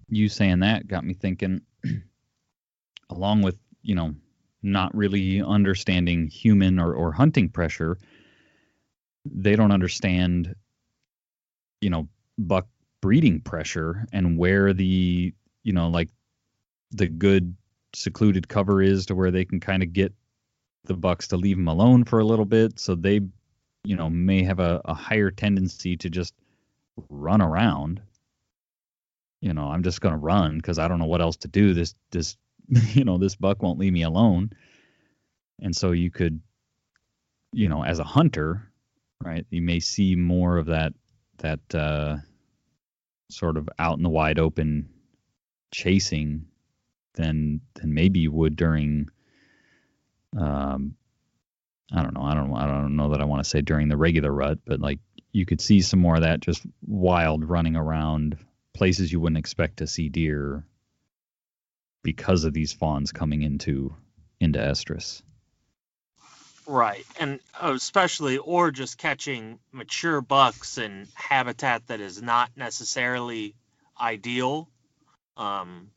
you 0.07 0.29
saying 0.29 0.59
that 0.59 0.87
got 0.87 1.03
me 1.03 1.13
thinking, 1.13 1.61
along 3.09 3.41
with, 3.41 3.57
you 3.81 3.95
know, 3.95 4.15
not 4.61 4.95
really 4.95 5.41
understanding 5.41 6.27
human 6.27 6.79
or, 6.79 6.93
or 6.93 7.11
hunting 7.11 7.49
pressure, 7.49 7.97
they 9.25 9.55
don't 9.55 9.71
understand, 9.71 10.55
you 11.81 11.89
know, 11.89 12.07
buck 12.37 12.67
breeding 13.01 13.41
pressure 13.41 14.05
and 14.11 14.37
where 14.37 14.73
the, 14.73 15.33
you 15.63 15.73
know, 15.73 15.89
like 15.89 16.09
the 16.91 17.07
good 17.07 17.55
secluded 17.93 18.47
cover 18.47 18.81
is 18.81 19.05
to 19.07 19.15
where 19.15 19.31
they 19.31 19.45
can 19.45 19.59
kind 19.59 19.83
of 19.83 19.93
get 19.93 20.13
the 20.85 20.93
bucks 20.93 21.27
to 21.29 21.37
leave 21.37 21.57
them 21.57 21.67
alone 21.67 22.03
for 22.03 22.19
a 22.19 22.25
little 22.25 22.45
bit. 22.45 22.79
So 22.79 22.95
they, 22.95 23.21
you 23.83 23.95
know, 23.95 24.09
may 24.09 24.43
have 24.43 24.59
a, 24.59 24.81
a 24.85 24.93
higher 24.93 25.31
tendency 25.31 25.97
to 25.97 26.09
just 26.09 26.33
run 27.09 27.41
around. 27.41 28.01
You 29.41 29.53
know, 29.53 29.65
I'm 29.65 29.83
just 29.83 30.01
going 30.01 30.13
to 30.13 30.19
run 30.19 30.57
because 30.57 30.79
I 30.79 30.87
don't 30.87 30.99
know 30.99 31.05
what 31.05 31.21
else 31.21 31.37
to 31.37 31.47
do. 31.47 31.73
This, 31.73 31.95
this, 32.11 32.37
you 32.67 33.05
know, 33.05 33.17
this 33.17 33.35
buck 33.35 33.61
won't 33.61 33.79
leave 33.79 33.93
me 33.93 34.03
alone. 34.03 34.51
And 35.61 35.75
so 35.75 35.91
you 35.91 36.11
could, 36.11 36.41
you 37.51 37.69
know, 37.69 37.83
as 37.83 37.99
a 37.99 38.03
hunter, 38.03 38.69
right, 39.23 39.45
you 39.49 39.61
may 39.61 39.79
see 39.79 40.15
more 40.15 40.57
of 40.57 40.67
that, 40.67 40.93
that, 41.37 41.75
uh, 41.75 42.17
sort 43.29 43.57
of 43.57 43.69
out 43.77 43.97
in 43.97 44.03
the 44.03 44.09
wide 44.09 44.39
open 44.39 44.89
chasing 45.71 46.45
than, 47.13 47.61
than 47.75 47.93
maybe 47.93 48.19
you 48.19 48.31
would 48.31 48.55
during, 48.55 49.09
um, 50.37 50.95
I 51.91 52.03
don't 52.03 52.13
know. 52.13 52.21
I 52.21 52.35
don't. 52.35 52.53
I 52.53 52.67
don't 52.67 52.95
know 52.95 53.09
that 53.09 53.21
I 53.21 53.25
want 53.25 53.43
to 53.43 53.49
say 53.49 53.61
during 53.61 53.89
the 53.89 53.97
regular 53.97 54.31
rut, 54.31 54.59
but 54.63 54.79
like 54.79 54.99
you 55.31 55.45
could 55.45 55.61
see 55.61 55.81
some 55.81 55.99
more 55.99 56.15
of 56.15 56.21
that 56.21 56.39
just 56.39 56.63
wild 56.85 57.47
running 57.47 57.75
around 57.75 58.37
places 58.73 59.11
you 59.11 59.19
wouldn't 59.19 59.39
expect 59.39 59.77
to 59.77 59.87
see 59.87 60.09
deer 60.09 60.65
because 62.03 62.43
of 62.43 62.53
these 62.53 62.73
fawns 62.73 63.11
coming 63.11 63.41
into 63.41 63.93
into 64.39 64.59
estrus. 64.59 65.21
Right. 66.69 67.03
And 67.19 67.39
uh, 67.59 67.73
especially, 67.73 68.37
or 68.37 68.69
just 68.69 68.99
catching 68.99 69.57
mature 69.71 70.21
bucks 70.21 70.77
in 70.77 71.07
habitat 71.15 71.87
that 71.87 71.99
is 71.99 72.21
not 72.21 72.51
necessarily 72.55 73.55
ideal 73.99 74.69
um, 75.35 75.89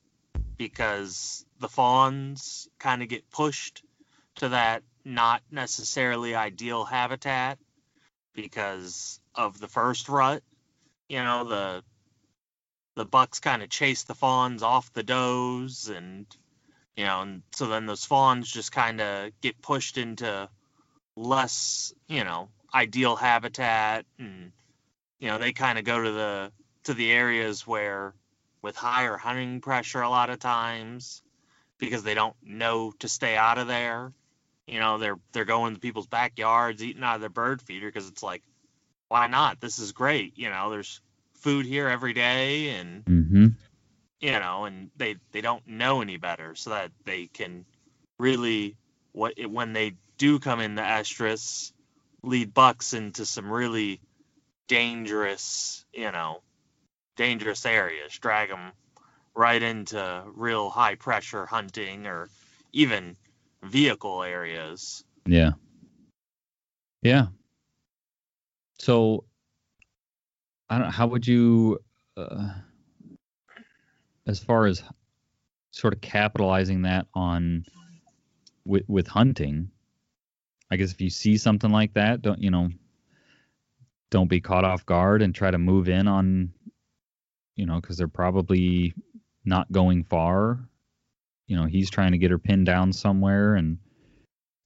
because 0.57 1.45
the 1.61 1.69
fawns 1.69 2.71
kind 2.79 3.03
of 3.03 3.11
get 3.11 3.31
pushed 3.31 3.85
to 4.37 4.49
that 4.49 4.83
not 5.05 5.43
necessarily 5.51 6.35
ideal 6.35 6.85
habitat 6.85 7.59
because 8.33 9.21
of 9.35 9.61
the 9.61 9.69
first 9.69 10.09
rut. 10.09 10.43
You 11.07 11.23
know, 11.23 11.45
the 11.45 11.85
the 12.95 13.05
bucks 13.05 13.41
kind 13.41 13.63
of 13.63 13.69
chase 13.69 14.05
the 14.05 14.15
fawns 14.15 14.63
off 14.63 14.91
the 14.95 15.03
does 15.03 15.91
and 15.95 16.25
you 16.97 17.05
know, 17.05 17.21
and 17.21 17.43
so 17.53 17.67
then 17.67 17.85
those 17.85 18.07
fawns 18.07 18.51
just 18.51 18.73
kind 18.73 19.03
of 19.03 19.39
get 19.43 19.61
pushed 19.61 19.99
into 19.99 20.49
less, 21.17 21.93
you 22.09 22.25
know, 22.25 22.49
ideal 22.75 23.17
habitat 23.17 24.07
and 24.19 24.53
you 25.19 25.29
know, 25.29 25.39
they 25.39 25.53
kind 25.53 25.79
of 25.79 25.85
go 25.85 26.03
to 26.03 26.11
the 26.13 26.53
to 26.85 26.95
the 26.95 27.13
areas 27.13 27.67
where 27.67 28.15
with 28.61 28.77
higher 28.77 29.17
hunting 29.17 29.61
pressure 29.61 30.01
a 30.03 30.11
lot 30.11 30.31
of 30.31 30.39
times 30.41 31.23
because 31.79 32.03
they 32.03 32.15
don't 32.15 32.37
know 32.43 32.93
to 33.01 33.09
stay 33.09 33.37
out 33.37 33.59
of 33.59 33.69
there. 33.69 34.13
You 34.67 34.81
know, 34.81 34.99
they're 34.99 35.19
they're 35.33 35.45
going 35.45 35.75
to 35.75 35.81
people's 35.81 36.07
backyards 36.07 36.83
eating 36.83 37.03
out 37.03 37.17
of 37.17 37.21
their 37.21 37.31
bird 37.31 37.63
feeder 37.63 37.87
because 37.87 38.09
it's 38.09 38.23
like 38.23 38.43
why 39.09 39.27
not? 39.27 39.61
This 39.61 39.79
is 39.79 39.93
great, 39.93 40.39
you 40.39 40.49
know, 40.49 40.71
there's 40.71 41.01
food 41.35 41.67
here 41.67 41.89
every 41.89 42.15
day 42.15 42.71
and 42.71 43.05
Mm-hmm. 43.05 43.47
you 44.21 44.33
know, 44.33 44.65
and 44.65 44.91
they 44.97 45.17
they 45.33 45.41
don't 45.41 45.67
know 45.67 46.01
any 46.01 46.17
better, 46.17 46.55
so 46.55 46.71
that 46.71 46.91
they 47.05 47.27
can 47.27 47.65
really 48.19 48.77
what 49.13 49.35
when 49.49 49.73
they 49.73 49.95
do 50.23 50.39
come 50.39 50.61
in 50.61 50.77
the 50.77 50.83
estrus 50.83 51.73
lead 52.23 52.55
bucks 52.55 52.95
into 52.95 53.27
some 53.27 53.51
really 53.51 54.01
dangerous, 54.69 55.85
you 55.93 56.13
know, 56.13 56.43
dangerous 57.17 57.67
areas, 57.67 58.17
drag 58.21 58.49
them 58.49 58.71
right 59.35 59.61
into 59.61 60.23
real 60.37 60.71
high 60.71 60.95
pressure 60.95 61.45
hunting 61.45 62.07
or 62.07 62.29
even 62.73 63.17
vehicle 63.65 64.23
areas. 64.23 65.03
Yeah. 65.27 65.55
Yeah. 67.03 67.27
So, 68.79 69.25
I 70.71 70.79
don't. 70.79 70.93
How 70.93 71.09
would 71.09 71.27
you, 71.27 71.81
uh, 72.17 72.51
as 74.29 74.39
far 74.39 74.67
as 74.67 74.85
sort 75.73 75.95
of 75.95 76.01
capitalizing 76.01 76.83
that 76.83 77.09
on 77.13 77.65
with 78.65 78.85
with 78.87 79.09
hunting? 79.09 79.73
I 80.73 80.77
guess 80.77 80.91
if 80.91 81.03
you 81.03 81.11
see 81.11 81.37
something 81.37 81.71
like 81.71 81.93
that, 81.93 82.23
don't 82.23 82.43
you 82.43 82.51
know? 82.51 82.71
Don't 84.11 84.31
be 84.31 84.41
caught 84.41 84.65
off 84.65 84.87
guard 84.87 85.21
and 85.21 85.35
try 85.35 85.51
to 85.51 85.59
move 85.59 85.91
in 85.91 86.09
on, 86.09 86.55
you 87.57 87.67
know, 87.67 87.79
because 87.79 87.99
they're 87.99 88.09
probably 88.09 88.95
not 89.45 89.71
going 89.71 90.05
far. 90.05 90.67
You 91.47 91.57
know, 91.57 91.67
he's 91.67 91.91
trying 91.91 92.13
to 92.13 92.19
get 92.19 92.31
her 92.31 92.39
pinned 92.39 92.65
down 92.65 92.95
somewhere, 92.95 93.55
and 93.55 93.77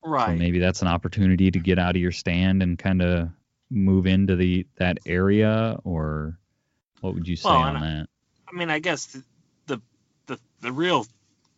so 0.05 0.11
Right. 0.11 0.39
maybe 0.39 0.61
that's 0.61 0.81
an 0.81 0.87
opportunity 0.87 1.51
to 1.51 1.59
get 1.59 1.81
out 1.81 1.97
of 1.97 2.03
your 2.03 2.13
stand 2.13 2.63
and 2.63 2.79
kind 2.79 3.03
of 3.03 3.31
move 3.69 4.07
into 4.07 4.37
the 4.37 4.65
that 4.77 4.99
area, 5.07 5.77
or 5.83 6.39
what 7.01 7.15
would 7.15 7.27
you 7.27 7.35
say 7.35 7.49
Well, 7.49 7.63
on 7.63 7.75
and 7.75 7.83
that? 7.83 8.09
I 8.49 8.57
mean, 8.57 8.71
I 8.71 8.79
guess 8.79 9.07
the, 9.07 9.25
the 9.67 9.81
the 10.27 10.39
the 10.61 10.71
real 10.71 11.05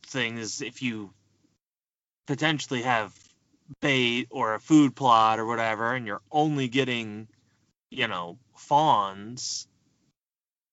thing 0.06 0.38
is 0.38 0.62
if 0.62 0.80
you 0.80 1.10
potentially 2.26 2.80
have 2.80 3.14
bait 3.80 4.28
or 4.30 4.54
a 4.54 4.60
food 4.60 4.94
plot 4.94 5.38
or 5.38 5.46
whatever, 5.46 5.94
and 5.94 6.06
you're 6.06 6.22
only 6.30 6.68
getting, 6.68 7.28
you 7.90 8.08
know, 8.08 8.38
fawns. 8.56 9.66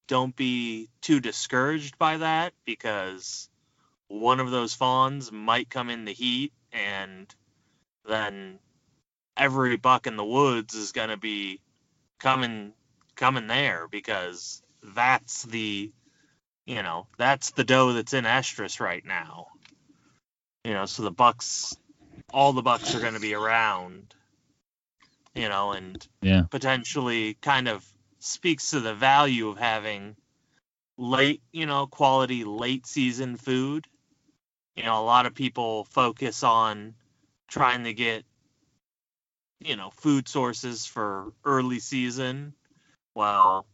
Don't 0.08 0.36
be 0.36 0.90
too 1.02 1.20
discouraged 1.20 1.98
by 1.98 2.18
that 2.18 2.54
because 2.66 3.50
one 4.08 4.40
of 4.40 4.52
those 4.52 4.74
fawns 4.74 5.32
might 5.32 5.70
come 5.70 5.90
in 5.90 6.06
the 6.06 6.14
heat, 6.14 6.54
and 6.72 7.34
then 8.08 8.60
every 9.38 9.78
buck 9.78 10.08
in 10.08 10.16
the 10.16 10.26
woods 10.26 10.76
is 10.76 10.92
going 10.92 11.10
to 11.10 11.18
be 11.18 11.60
coming 12.20 12.74
coming 13.16 13.48
there 13.48 13.88
because 13.90 14.62
that's 14.84 15.44
the 15.44 15.92
you 16.66 16.84
know 16.84 17.08
that's 17.18 17.52
the 17.52 17.64
doe 17.64 17.94
that's 17.94 18.14
in 18.14 18.26
estrus 18.26 18.80
right 18.80 19.06
now 19.06 19.48
you 20.64 20.74
know 20.74 20.86
so 20.86 21.04
the 21.04 21.12
bucks 21.12 21.76
all 22.34 22.54
the 22.54 22.62
bucks 22.62 22.96
are 22.96 23.00
going 23.00 23.14
to 23.14 23.20
be 23.20 23.34
around 23.34 24.14
you 25.34 25.50
know 25.50 25.72
and 25.72 26.08
Yeah. 26.22 26.44
potentially 26.50 27.36
kind 27.36 27.68
of 27.68 27.86
speaks 28.20 28.72
to 28.72 28.80
the 28.80 28.96
value 28.96 29.50
of 29.50 29.58
having 29.58 30.16
late 30.98 31.42
you 31.52 31.66
know 31.66 31.88
quality 31.88 32.44
late 32.44 32.88
season 32.88 33.36
food 33.38 33.86
you 34.76 34.84
know 34.84 35.02
a 35.02 35.06
lot 35.06 35.26
of 35.26 35.36
people 35.36 35.84
focus 35.86 36.44
on 36.44 36.96
trying 37.48 37.84
to 37.84 37.94
get 37.94 38.24
you 39.60 39.76
know 39.76 39.90
food 39.92 40.28
sources 40.28 40.86
for 40.86 41.32
early 41.44 41.80
season 41.80 42.54
well 43.14 43.66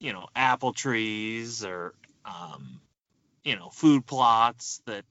you 0.00 0.12
know 0.12 0.26
apple 0.34 0.72
trees 0.72 1.64
or 1.64 1.94
um, 2.24 2.80
you 3.44 3.56
know 3.56 3.68
food 3.68 4.06
plots 4.06 4.80
that 4.86 5.04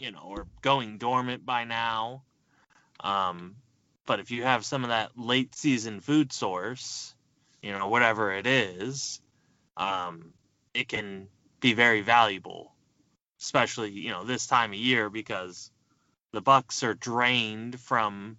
you 0.00 0.10
know 0.10 0.34
are 0.36 0.46
going 0.62 0.98
dormant 0.98 1.44
by 1.44 1.64
now. 1.64 2.22
Um, 3.00 3.56
but 4.06 4.20
if 4.20 4.30
you 4.30 4.42
have 4.42 4.64
some 4.64 4.84
of 4.84 4.90
that 4.90 5.12
late 5.16 5.54
season 5.54 6.00
food 6.00 6.32
source 6.32 7.14
you 7.62 7.72
know 7.72 7.88
whatever 7.88 8.32
it 8.32 8.46
is 8.46 9.20
um, 9.76 10.32
it 10.74 10.88
can 10.88 11.28
be 11.60 11.74
very 11.74 12.00
valuable 12.00 12.72
especially 13.40 13.90
you 13.90 14.10
know 14.10 14.24
this 14.24 14.46
time 14.46 14.72
of 14.72 14.78
year 14.78 15.10
because 15.10 15.70
the 16.32 16.40
bucks 16.40 16.82
are 16.82 16.94
drained 16.94 17.78
from 17.78 18.36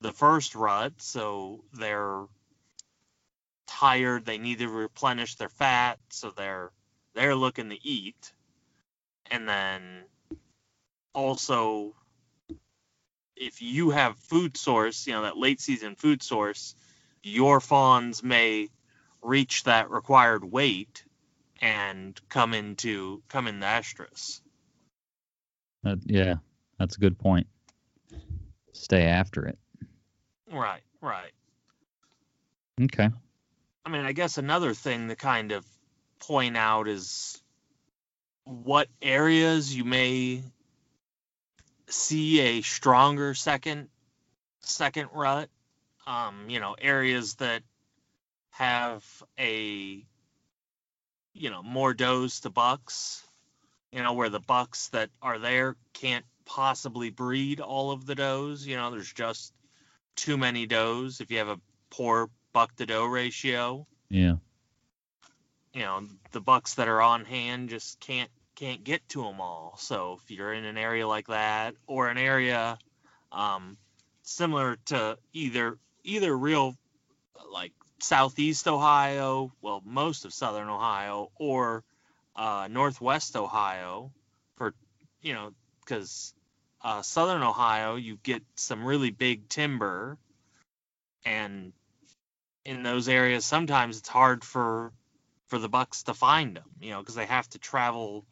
the 0.00 0.12
first 0.12 0.54
rut 0.54 0.92
so 0.98 1.62
they're 1.72 2.24
tired. 3.66 4.24
They 4.24 4.38
need 4.38 4.58
to 4.58 4.68
replenish 4.68 5.36
their 5.36 5.48
fat 5.48 5.98
so 6.10 6.30
they're 6.30 6.70
they're 7.14 7.34
looking 7.34 7.70
to 7.70 7.86
eat. 7.86 8.32
And 9.30 9.48
then 9.48 10.04
also 11.14 11.94
if 13.36 13.62
you 13.62 13.90
have 13.90 14.16
food 14.16 14.56
source 14.56 15.06
you 15.06 15.12
know 15.12 15.22
that 15.22 15.36
late 15.36 15.60
season 15.60 15.94
food 15.94 16.22
source 16.22 16.74
your 17.22 17.60
fawns 17.60 18.22
may 18.22 18.68
reach 19.22 19.64
that 19.64 19.90
required 19.90 20.44
weight 20.44 21.04
and 21.60 22.20
come 22.28 22.52
into 22.52 23.22
come 23.28 23.46
in 23.46 23.60
the 23.60 23.66
estrus 23.66 24.40
That, 25.82 25.98
yeah, 26.04 26.36
that's 26.78 26.96
a 26.96 27.00
good 27.00 27.18
point. 27.18 27.46
Stay 28.72 29.04
after 29.04 29.46
it. 29.46 29.58
right 30.50 30.82
right 31.00 31.32
Okay. 32.80 33.08
I 33.84 33.90
mean, 33.90 34.04
I 34.04 34.12
guess 34.12 34.38
another 34.38 34.74
thing 34.74 35.08
to 35.08 35.16
kind 35.16 35.52
of 35.52 35.64
point 36.18 36.56
out 36.56 36.88
is 36.88 37.40
what 38.44 38.88
areas 39.00 39.74
you 39.74 39.84
may 39.84 40.42
see 41.88 42.40
a 42.40 42.62
stronger 42.62 43.34
second 43.34 43.88
second 44.60 45.08
rut. 45.12 45.48
Um, 46.06 46.46
you 46.48 46.60
know, 46.60 46.74
areas 46.78 47.34
that 47.36 47.62
have 48.50 49.04
a 49.38 50.04
you 51.32 51.50
know 51.50 51.62
more 51.62 51.94
does 51.94 52.40
to 52.40 52.50
bucks. 52.50 53.26
You 53.92 54.02
know, 54.02 54.12
where 54.14 54.28
the 54.28 54.40
bucks 54.40 54.88
that 54.88 55.10
are 55.22 55.38
there 55.38 55.76
can't 55.92 56.24
possibly 56.44 57.10
breed 57.10 57.60
all 57.60 57.92
of 57.92 58.06
the 58.06 58.14
does. 58.16 58.66
You 58.66 58.76
know, 58.76 58.90
there's 58.90 59.12
just 59.12 59.52
too 60.16 60.36
many 60.36 60.66
does. 60.66 61.20
If 61.20 61.30
you 61.30 61.38
have 61.38 61.48
a 61.48 61.60
poor 61.90 62.28
buck 62.52 62.74
to 62.76 62.86
doe 62.86 63.04
ratio, 63.06 63.86
Yeah. 64.10 64.36
you 65.72 65.80
know 65.82 66.06
the 66.32 66.40
bucks 66.40 66.74
that 66.74 66.88
are 66.88 67.00
on 67.00 67.24
hand 67.24 67.68
just 67.70 68.00
can't 68.00 68.30
can't 68.54 68.84
get 68.84 69.08
to 69.10 69.22
them 69.22 69.40
all. 69.40 69.76
So 69.78 70.18
if 70.22 70.30
you're 70.30 70.52
in 70.52 70.64
an 70.64 70.78
area 70.78 71.06
like 71.06 71.26
that 71.28 71.74
or 71.86 72.08
an 72.08 72.18
area 72.18 72.78
um, 73.32 73.76
similar 74.22 74.76
to 74.86 75.18
either 75.32 75.78
either 76.04 76.36
real 76.36 76.76
like 77.52 77.72
southeast 78.00 78.68
ohio 78.68 79.52
well 79.62 79.82
most 79.84 80.24
of 80.24 80.32
southern 80.32 80.68
ohio 80.68 81.30
or 81.36 81.82
uh, 82.36 82.68
northwest 82.70 83.36
ohio 83.36 84.12
for 84.56 84.74
you 85.22 85.32
know 85.34 85.52
because 85.80 86.34
uh, 86.82 87.02
southern 87.02 87.42
ohio 87.42 87.96
you 87.96 88.18
get 88.22 88.42
some 88.56 88.84
really 88.84 89.10
big 89.10 89.48
timber. 89.48 90.18
And 91.24 91.72
in 92.64 92.82
those 92.82 93.08
areas 93.08 93.44
sometimes 93.44 93.98
it's 93.98 94.08
hard 94.08 94.44
for 94.44 94.92
for 95.46 95.58
the 95.58 95.68
bucks 95.68 96.04
to 96.04 96.14
find 96.14 96.56
them 96.56 96.64
you 96.80 96.90
know 96.90 97.00
because 97.00 97.14
they 97.14 97.26
have 97.26 97.48
to 97.50 97.58
travel 97.58 98.24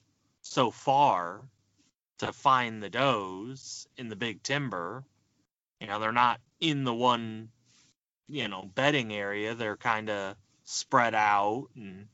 so 0.52 0.70
far 0.70 1.40
to 2.18 2.32
find 2.32 2.82
the 2.82 2.90
does 2.90 3.88
in 3.96 4.08
the 4.08 4.16
big 4.16 4.42
timber. 4.42 5.02
You 5.80 5.86
know 5.86 5.98
they're 5.98 6.12
not 6.12 6.40
in 6.60 6.84
the 6.84 6.94
one 6.94 7.48
you 8.28 8.48
know 8.48 8.70
bedding 8.74 9.12
area. 9.12 9.54
They're 9.54 9.76
kind 9.76 10.10
of 10.10 10.36
spread 10.64 11.14
out 11.14 11.68
and 11.74 12.06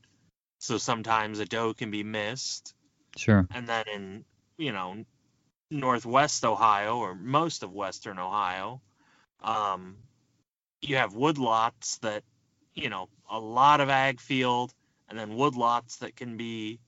so 0.59 0.77
sometimes 0.77 1.39
a 1.39 1.45
doe 1.45 1.73
can 1.73 1.91
be 1.91 2.03
missed. 2.03 2.73
Sure. 3.17 3.47
and 3.51 3.67
then 3.67 3.85
in 3.93 4.25
you 4.57 4.71
know 4.71 5.03
northwest 5.71 6.45
ohio 6.45 6.97
or 6.97 7.15
most 7.15 7.63
of 7.63 7.73
western 7.73 8.19
ohio 8.19 8.81
um, 9.43 9.97
you 10.81 10.95
have 10.95 11.13
woodlots 11.13 11.99
that 12.01 12.23
you 12.75 12.89
know 12.89 13.09
a 13.29 13.39
lot 13.39 13.81
of 13.81 13.89
ag 13.89 14.21
field 14.21 14.73
and 15.09 15.17
then 15.17 15.31
woodlots 15.31 15.99
that 15.99 16.15
can 16.15 16.37
be 16.37 16.79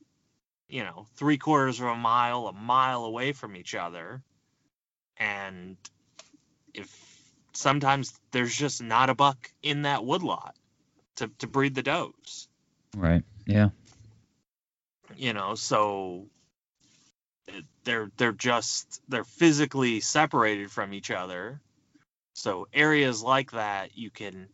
you 0.72 0.84
know 0.84 1.06
three 1.16 1.38
quarters 1.38 1.80
of 1.80 1.88
a 1.88 1.96
mile 1.96 2.48
a 2.48 2.54
mile 2.54 3.04
away 3.04 3.34
from 3.34 3.56
each 3.56 3.76
other 3.76 4.24
and 5.18 5.76
if 6.74 6.90
sometimes 7.54 8.18
there's 8.32 8.56
just 8.56 8.82
not 8.82 9.10
a 9.10 9.14
buck 9.14 9.52
in 9.62 9.82
that 9.84 10.06
woodlot 10.06 10.56
to, 11.18 11.30
to 11.40 11.48
breed 11.48 11.76
the 11.76 11.84
does 11.84 12.48
Right. 12.96 13.24
Yeah. 13.46 13.70
you 15.16 15.34
know 15.34 15.56
so 15.56 16.26
they're 17.84 18.10
they're 18.18 18.32
just 18.32 19.02
they're 19.10 19.24
physically 19.26 20.00
separated 20.00 20.72
from 20.72 20.94
each 20.94 21.12
other 21.12 21.60
so 22.34 22.68
areas 22.74 23.22
like 23.22 23.52
that 23.52 23.98
you 23.98 24.10
can 24.10 24.48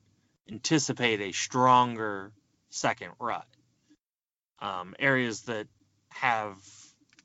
anticipate 0.50 1.22
a 1.22 1.32
stronger 1.32 2.32
second 2.70 3.12
rut 3.20 3.46
um, 4.60 4.96
areas 4.98 5.42
that 5.42 5.68
have 6.20 6.58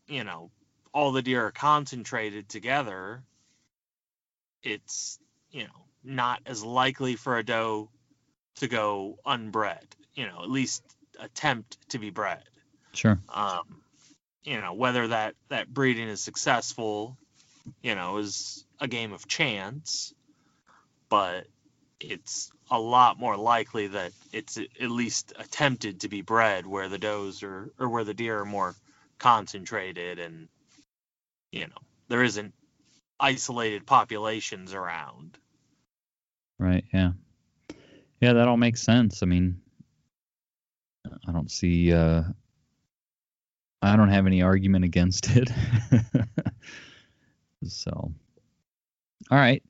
you 0.07 0.25
know 0.25 0.51
all 0.93 1.13
the 1.13 1.23
deer 1.23 1.47
are 1.47 1.51
concentrated 1.51 2.49
together 2.49 3.23
it's 4.63 5.19
you 5.51 5.65
know 5.65 5.87
not 6.05 6.41
as 6.47 6.65
likely 6.65 7.17
for 7.17 7.39
a 7.39 7.45
doe 7.45 7.89
to 8.57 8.69
go 8.69 9.19
unbred. 9.27 9.85
You 10.15 10.27
know, 10.27 10.43
at 10.43 10.51
least 10.51 10.83
attempt 11.19 11.79
to 11.91 11.99
be 11.99 12.11
bred. 12.11 12.43
Sure. 12.93 13.19
Um, 13.29 13.83
you 14.45 14.61
know, 14.61 14.75
whether 14.75 15.09
that 15.09 15.35
that 15.49 15.73
breeding 15.73 16.09
is 16.09 16.21
successful, 16.21 17.17
you 17.83 17.95
know, 17.95 18.19
is 18.19 18.65
a 18.81 18.89
game 18.89 19.13
of 19.13 19.27
chance, 19.29 20.13
but 21.09 21.47
it's 22.03 22.51
a 22.71 22.79
lot 22.79 23.19
more 23.19 23.37
likely 23.37 23.89
that 23.89 24.13
it's 24.33 24.59
at 24.59 24.91
least 24.91 25.33
attempted 25.39 26.01
to 26.01 26.09
be 26.09 26.23
bred 26.23 26.67
where 26.67 26.89
the 26.89 26.99
does 26.99 27.43
are 27.43 27.71
or 27.79 27.89
where 27.89 28.05
the 28.05 28.15
deer 28.15 28.41
are 28.41 28.45
more 28.45 28.75
concentrated 29.19 30.19
and 30.19 30.49
you 31.53 31.67
know 31.67 31.83
there 32.09 32.23
isn't 32.23 32.55
isolated 33.21 33.87
populations 33.87 34.75
around 34.75 35.39
Right. 36.63 36.85
Yeah. 36.95 37.11
Yeah, 38.21 38.35
that 38.35 38.47
all 38.47 38.57
makes 38.57 38.83
sense. 38.83 39.25
I 39.25 39.27
mean, 39.27 39.61
I 41.27 41.33
don't 41.33 41.51
see. 41.51 41.93
uh 41.93 42.23
I 43.83 43.97
don't 43.97 44.11
have 44.11 44.29
any 44.29 44.43
argument 44.43 44.85
against 44.85 45.29
it. 45.31 45.51
so, 47.65 47.91
all 47.91 48.13
right. 49.39 49.61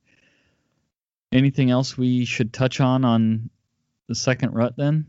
Anything 1.33 1.71
else 1.71 1.97
we 1.97 2.25
should 2.25 2.53
touch 2.53 2.79
on 2.79 3.03
on 3.03 3.49
the 4.07 4.13
second 4.13 4.53
rut 4.53 4.75
then? 4.77 5.07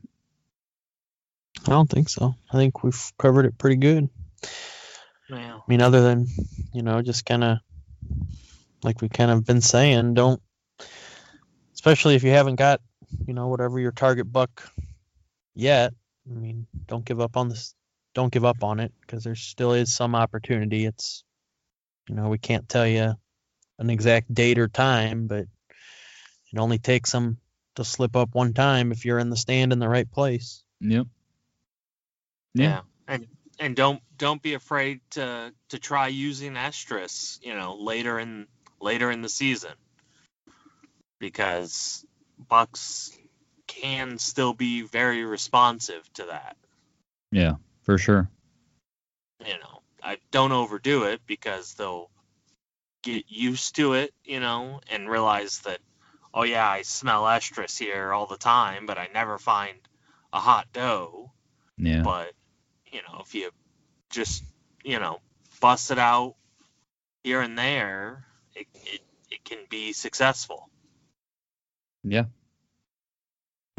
I 1.66 1.70
don't 1.70 1.88
think 1.88 2.08
so. 2.08 2.34
I 2.50 2.56
think 2.56 2.82
we've 2.82 3.12
covered 3.18 3.44
it 3.44 3.58
pretty 3.58 3.76
good. 3.76 4.08
yeah 5.28 5.56
I 5.56 5.60
mean, 5.68 5.82
other 5.82 6.00
than, 6.00 6.26
you 6.72 6.82
know, 6.82 7.02
just 7.02 7.26
kind 7.26 7.44
of 7.44 7.58
like 8.82 9.02
we 9.02 9.10
kind 9.10 9.30
of 9.30 9.44
been 9.44 9.60
saying, 9.60 10.14
don't, 10.14 10.40
especially 11.74 12.14
if 12.14 12.24
you 12.24 12.30
haven't 12.30 12.56
got, 12.56 12.80
you 13.26 13.34
know, 13.34 13.48
whatever 13.48 13.78
your 13.78 13.92
target 13.92 14.30
buck 14.30 14.66
yet. 15.54 15.92
I 16.30 16.38
mean, 16.38 16.66
don't 16.86 17.04
give 17.04 17.20
up 17.20 17.36
on 17.36 17.50
this. 17.50 17.74
Don't 18.14 18.32
give 18.32 18.46
up 18.46 18.64
on 18.64 18.80
it 18.80 18.92
because 19.02 19.24
there 19.24 19.34
still 19.34 19.74
is 19.74 19.94
some 19.94 20.14
opportunity. 20.14 20.86
It's, 20.86 21.22
you 22.08 22.14
know, 22.14 22.28
we 22.28 22.38
can't 22.38 22.66
tell 22.66 22.86
you 22.86 23.14
an 23.78 23.90
exact 23.90 24.32
date 24.32 24.58
or 24.58 24.68
time, 24.68 25.26
but 25.26 25.46
it 26.54 26.60
only 26.60 26.78
takes 26.78 27.10
them 27.10 27.38
to 27.74 27.84
slip 27.84 28.14
up 28.14 28.34
one 28.34 28.52
time 28.52 28.92
if 28.92 29.04
you're 29.04 29.18
in 29.18 29.28
the 29.28 29.36
stand 29.36 29.72
in 29.72 29.80
the 29.80 29.88
right 29.88 30.10
place. 30.10 30.62
Yep. 30.80 31.06
yeah 32.54 32.80
and 33.08 33.26
and 33.58 33.74
don't 33.74 34.00
don't 34.18 34.42
be 34.42 34.54
afraid 34.54 35.00
to 35.10 35.52
to 35.70 35.78
try 35.78 36.08
using 36.08 36.54
estrus 36.54 37.38
you 37.42 37.54
know 37.54 37.76
later 37.76 38.18
in 38.18 38.46
later 38.80 39.10
in 39.10 39.22
the 39.22 39.28
season 39.28 39.72
because 41.18 42.04
bucks 42.48 43.16
can 43.66 44.18
still 44.18 44.52
be 44.52 44.82
very 44.82 45.24
responsive 45.24 46.02
to 46.12 46.26
that 46.26 46.56
Yeah, 47.32 47.54
for 47.82 47.96
sure. 47.98 48.28
you 49.40 49.54
know 49.54 49.80
i 50.02 50.18
don't 50.30 50.52
overdo 50.52 51.04
it 51.04 51.20
because 51.26 51.74
they'll 51.74 52.10
get 53.02 53.24
used 53.28 53.76
to 53.76 53.94
it 53.94 54.12
you 54.24 54.38
know 54.40 54.80
and 54.90 55.08
realize 55.08 55.60
that 55.60 55.78
oh 56.34 56.42
yeah 56.42 56.68
i 56.68 56.82
smell 56.82 57.24
estrus 57.24 57.78
here 57.78 58.12
all 58.12 58.26
the 58.26 58.36
time 58.36 58.86
but 58.86 58.98
i 58.98 59.08
never 59.14 59.38
find 59.38 59.78
a 60.32 60.40
hot 60.40 60.66
doe 60.72 61.30
Yeah. 61.78 62.02
but 62.02 62.32
you 62.92 63.00
know 63.08 63.20
if 63.20 63.34
you 63.34 63.50
just 64.10 64.44
you 64.84 64.98
know 64.98 65.20
bust 65.60 65.90
it 65.90 65.98
out 65.98 66.34
here 67.22 67.40
and 67.40 67.56
there 67.58 68.26
it, 68.54 68.66
it, 68.74 69.00
it 69.30 69.44
can 69.44 69.58
be 69.70 69.92
successful 69.94 70.68
Yeah. 72.04 72.26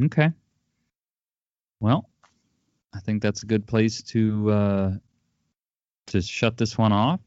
Okay. 0.04 0.32
Well, 1.80 2.10
I 2.94 3.00
think 3.00 3.22
that's 3.22 3.44
a 3.44 3.46
good 3.46 3.68
place 3.68 4.02
to 4.14 4.52
uh, 4.52 4.92
to 6.08 6.22
shut 6.22 6.58
this 6.58 6.78
one 6.78 6.92
off. 6.92 7.20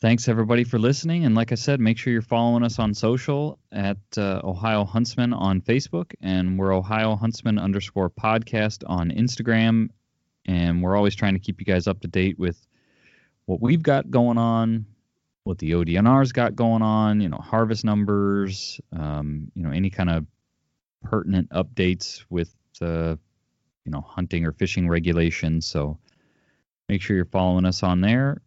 Thanks 0.00 0.28
everybody 0.28 0.64
for 0.64 0.78
listening, 0.78 1.26
and 1.26 1.34
like 1.34 1.52
I 1.52 1.56
said, 1.56 1.78
make 1.78 1.98
sure 1.98 2.10
you're 2.10 2.22
following 2.22 2.62
us 2.62 2.78
on 2.78 2.94
social 2.94 3.58
at 3.70 3.98
uh, 4.16 4.40
Ohio 4.42 4.86
Huntsman 4.86 5.34
on 5.34 5.60
Facebook, 5.60 6.14
and 6.22 6.58
we're 6.58 6.74
Ohio 6.74 7.16
Huntsman 7.16 7.58
underscore 7.58 8.08
podcast 8.08 8.82
on 8.86 9.10
Instagram, 9.10 9.90
and 10.46 10.82
we're 10.82 10.96
always 10.96 11.14
trying 11.14 11.34
to 11.34 11.38
keep 11.38 11.60
you 11.60 11.66
guys 11.66 11.86
up 11.86 12.00
to 12.00 12.08
date 12.08 12.38
with 12.38 12.66
what 13.44 13.60
we've 13.60 13.82
got 13.82 14.10
going 14.10 14.38
on, 14.38 14.86
what 15.44 15.58
the 15.58 15.72
ODNR's 15.72 16.32
got 16.32 16.56
going 16.56 16.80
on, 16.80 17.20
you 17.20 17.28
know, 17.28 17.36
harvest 17.36 17.84
numbers, 17.84 18.80
um, 18.98 19.52
you 19.54 19.62
know, 19.62 19.70
any 19.70 19.90
kind 19.90 20.08
of 20.08 20.24
pertinent 21.04 21.50
updates 21.50 22.24
with, 22.30 22.54
uh, 22.80 23.16
you 23.84 23.92
know, 23.92 24.00
hunting 24.00 24.46
or 24.46 24.52
fishing 24.52 24.88
regulations. 24.88 25.66
So 25.66 25.98
make 26.88 27.02
sure 27.02 27.16
you're 27.16 27.26
following 27.26 27.66
us 27.66 27.82
on 27.82 28.00
there. 28.00 28.40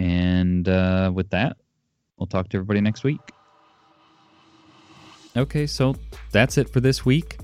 And 0.00 0.66
uh, 0.66 1.12
with 1.14 1.28
that, 1.28 1.58
we'll 2.16 2.26
talk 2.26 2.48
to 2.48 2.56
everybody 2.56 2.80
next 2.80 3.04
week. 3.04 3.20
Okay, 5.36 5.66
so 5.66 5.94
that's 6.32 6.56
it 6.56 6.70
for 6.70 6.80
this 6.80 7.04
week. 7.04 7.36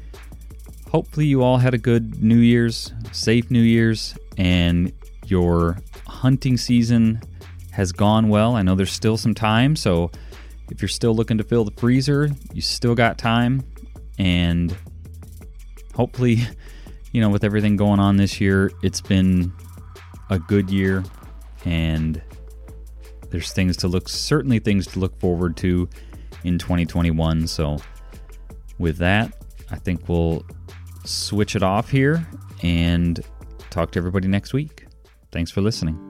Hopefully, 0.91 1.27
you 1.27 1.43
all 1.43 1.59
had 1.59 1.75
a 1.75 1.79
good 1.79 2.23
New 2.23 2.39
Year's, 2.39 2.95
safe 3.13 3.51
New 3.51 3.61
Year's, 3.61 4.17
and 4.39 4.91
your 5.27 5.77
hunting 6.07 6.57
season 6.57 7.21
has 7.73 7.93
gone 7.93 8.31
well. 8.31 8.57
I 8.57 8.63
know 8.63 8.75
there's 8.75 8.91
still 8.91 9.19
some 9.19 9.35
time, 9.35 9.77
so 9.77 10.11
if 10.71 10.81
you're 10.81 10.89
still 10.89 11.15
looking 11.15 11.37
to 11.37 11.45
fill 11.45 11.67
the 11.67 11.73
freezer, 11.73 12.31
you 12.55 12.63
still 12.63 12.95
got 12.95 13.19
time. 13.19 13.65
And 14.19 14.75
hopefully, 15.95 16.39
you 17.13 17.21
know, 17.21 17.29
with 17.29 17.45
everything 17.45 17.77
going 17.77 18.01
on 18.01 18.17
this 18.17 18.41
year, 18.41 18.73
it's 18.83 19.03
been 19.03 19.53
a 20.31 20.39
good 20.39 20.71
year 20.71 21.05
and 21.67 22.23
there's 23.37 23.53
things 23.53 23.77
to 23.77 23.87
look 23.87 24.09
certainly 24.09 24.59
things 24.59 24.87
to 24.87 24.99
look 24.99 25.21
forward 25.21 25.59
to 25.59 25.87
in 26.45 26.59
2021. 26.59 27.47
So 27.47 27.77
with 28.79 28.97
that, 28.97 29.31
I 29.71 29.77
think 29.77 30.09
we'll 30.09 30.43
switch 31.05 31.55
it 31.55 31.63
off 31.63 31.91
here 31.91 32.27
and 32.63 33.21
talk 33.69 33.91
to 33.91 33.99
everybody 33.99 34.27
next 34.27 34.55
week. 34.55 34.87
Thanks 35.33 35.51
for 35.51 35.61
listening. 35.61 36.06